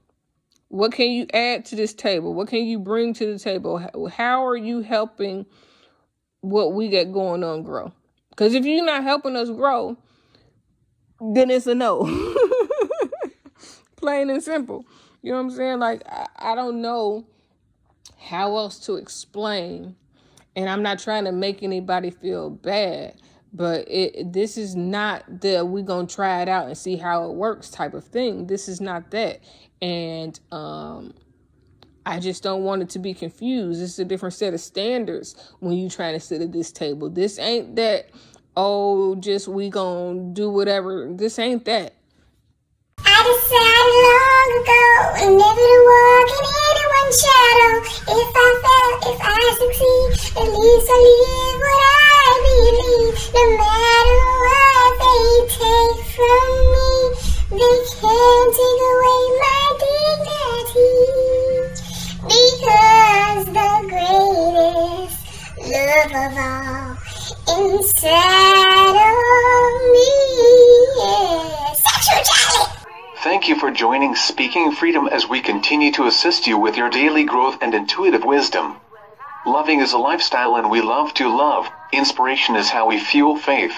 What 0.68 0.92
can 0.92 1.10
you 1.10 1.26
add 1.32 1.64
to 1.66 1.76
this 1.76 1.94
table? 1.94 2.34
What 2.34 2.48
can 2.48 2.64
you 2.64 2.78
bring 2.78 3.14
to 3.14 3.32
the 3.32 3.38
table? 3.38 3.78
How 4.14 4.46
are 4.46 4.56
you 4.56 4.80
helping 4.80 5.46
what 6.40 6.74
we 6.74 6.88
got 6.88 7.12
going 7.12 7.42
on 7.42 7.62
grow? 7.62 7.92
Because 8.30 8.54
if 8.54 8.64
you're 8.64 8.84
not 8.84 9.02
helping 9.02 9.34
us 9.34 9.48
grow, 9.48 9.96
then 11.20 11.50
it's 11.50 11.66
a 11.66 11.74
no. 11.74 12.04
Plain 13.96 14.30
and 14.30 14.42
simple. 14.42 14.84
You 15.22 15.32
know 15.32 15.38
what 15.38 15.44
I'm 15.44 15.50
saying? 15.50 15.78
Like, 15.80 16.02
I, 16.06 16.26
I 16.36 16.54
don't 16.54 16.80
know 16.80 17.26
how 18.18 18.56
else 18.56 18.78
to 18.86 18.96
explain. 18.96 19.96
And 20.54 20.68
I'm 20.68 20.82
not 20.82 20.98
trying 20.98 21.24
to 21.24 21.32
make 21.32 21.62
anybody 21.62 22.10
feel 22.10 22.50
bad 22.50 23.14
but 23.52 23.84
it 23.88 24.32
this 24.32 24.56
is 24.56 24.74
not 24.76 25.40
the 25.40 25.64
we're 25.64 25.82
gonna 25.82 26.06
try 26.06 26.42
it 26.42 26.48
out 26.48 26.66
and 26.66 26.76
see 26.76 26.96
how 26.96 27.28
it 27.30 27.34
works 27.34 27.70
type 27.70 27.94
of 27.94 28.04
thing 28.04 28.46
this 28.46 28.68
is 28.68 28.80
not 28.80 29.10
that 29.10 29.40
and 29.80 30.38
um 30.52 31.14
I 32.08 32.20
just 32.20 32.42
don't 32.42 32.64
want 32.64 32.80
it 32.80 32.88
to 32.90 32.98
be 32.98 33.12
confused. 33.12 33.82
It's 33.82 33.98
a 33.98 34.04
different 34.04 34.32
set 34.32 34.54
of 34.54 34.60
standards 34.60 35.36
when 35.60 35.74
you 35.74 35.90
trying 35.90 36.14
to 36.14 36.20
sit 36.20 36.40
at 36.40 36.52
this 36.52 36.72
table. 36.72 37.10
This 37.10 37.38
ain't 37.38 37.76
that, 37.76 38.08
oh, 38.56 39.14
just 39.16 39.46
we 39.46 39.68
gonna 39.68 40.32
do 40.32 40.48
whatever. 40.48 41.12
This 41.12 41.38
ain't 41.38 41.66
that. 41.66 41.92
I 43.04 43.22
decided 43.28 43.92
long 44.08 44.50
ago 44.62 44.78
never 45.36 45.60
to 45.60 45.84
walk 45.84 46.30
in 46.32 46.44
anyone's 46.64 47.20
shadow. 47.20 47.74
If 48.08 48.32
I 48.34 48.48
fail, 48.64 49.12
if 49.12 49.20
I 49.20 49.36
succeed, 49.58 50.40
at 50.40 50.48
least 50.48 50.88
I 50.90 50.98
what 51.58 51.82
I 51.84 52.07
No 52.38 53.42
matter 53.56 54.20
what 54.46 54.92
they 55.00 55.26
take 55.48 56.00
from 56.14 56.50
me, 56.72 56.90
they 57.50 57.76
can't 57.98 58.50
take 58.54 58.82
away 58.92 59.22
my 59.42 59.62
dignity. 59.82 60.92
Because 62.22 63.44
the 63.58 63.72
greatest 63.90 65.16
love 65.72 66.14
of 66.14 66.32
all 66.38 66.90
inside 67.58 68.96
of 68.96 69.14
me 69.92 70.12
is 71.02 71.78
sexuality. 71.82 72.70
Thank 73.24 73.42
you 73.48 73.56
for 73.58 73.70
joining 73.72 74.14
Speaking 74.14 74.70
Freedom 74.72 75.08
as 75.08 75.28
we 75.28 75.40
continue 75.40 75.90
to 75.92 76.06
assist 76.06 76.46
you 76.46 76.56
with 76.56 76.76
your 76.76 76.88
daily 76.88 77.24
growth 77.24 77.58
and 77.60 77.74
intuitive 77.74 78.24
wisdom. 78.24 78.76
Loving 79.46 79.80
is 79.80 79.92
a 79.92 79.98
lifestyle 79.98 80.56
and 80.56 80.68
we 80.68 80.80
love 80.80 81.14
to 81.14 81.28
love. 81.28 81.68
Inspiration 81.92 82.56
is 82.56 82.68
how 82.68 82.86
we 82.86 82.98
fuel 82.98 83.36
faith. 83.36 83.74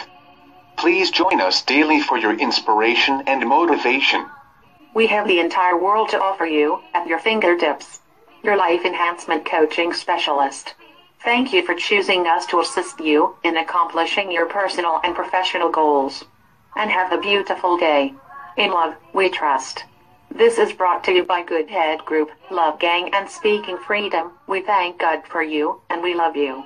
Please 0.77 1.11
join 1.11 1.41
us 1.41 1.63
daily 1.63 2.01
for 2.01 2.17
your 2.17 2.33
inspiration 2.33 3.23
and 3.27 3.47
motivation. 3.47 4.27
We 4.95 5.07
have 5.09 5.29
the 5.29 5.39
entire 5.39 5.77
world 5.77 6.09
to 6.11 6.21
offer 6.21 6.47
you 6.47 6.81
at 6.95 7.07
your 7.07 7.19
fingertips. 7.19 8.01
Your 8.43 8.57
life 8.57 8.85
enhancement 8.85 9.45
coaching 9.45 9.93
specialist. 9.93 10.75
Thank 11.23 11.53
you 11.53 11.65
for 11.65 11.75
choosing 11.75 12.27
us 12.27 12.47
to 12.47 12.61
assist 12.61 12.99
you 12.99 13.37
in 13.45 13.59
accomplishing 13.59 14.33
your 14.33 14.47
personal 14.47 15.01
and 15.05 15.15
professional 15.15 15.71
goals. 15.71 16.25
And 16.75 16.91
have 16.91 17.13
a 17.13 17.21
beautiful 17.21 17.77
day. 17.77 18.15
In 18.57 18.71
love, 18.71 18.95
we 19.13 19.29
trust. 19.29 19.85
This 20.33 20.59
is 20.59 20.73
brought 20.73 21.03
to 21.05 21.13
you 21.13 21.25
by 21.25 21.43
Good 21.43 21.69
Head 21.69 22.05
Group, 22.05 22.31
Love 22.51 22.79
Gang, 22.79 23.11
and 23.13 23.29
Speaking 23.29 23.77
Freedom. 23.77 24.33
We 24.47 24.63
thank 24.63 24.99
God 24.99 25.27
for 25.27 25.43
you, 25.43 25.83
and 25.91 26.03
we 26.03 26.15
love 26.15 26.37
you. 26.37 26.65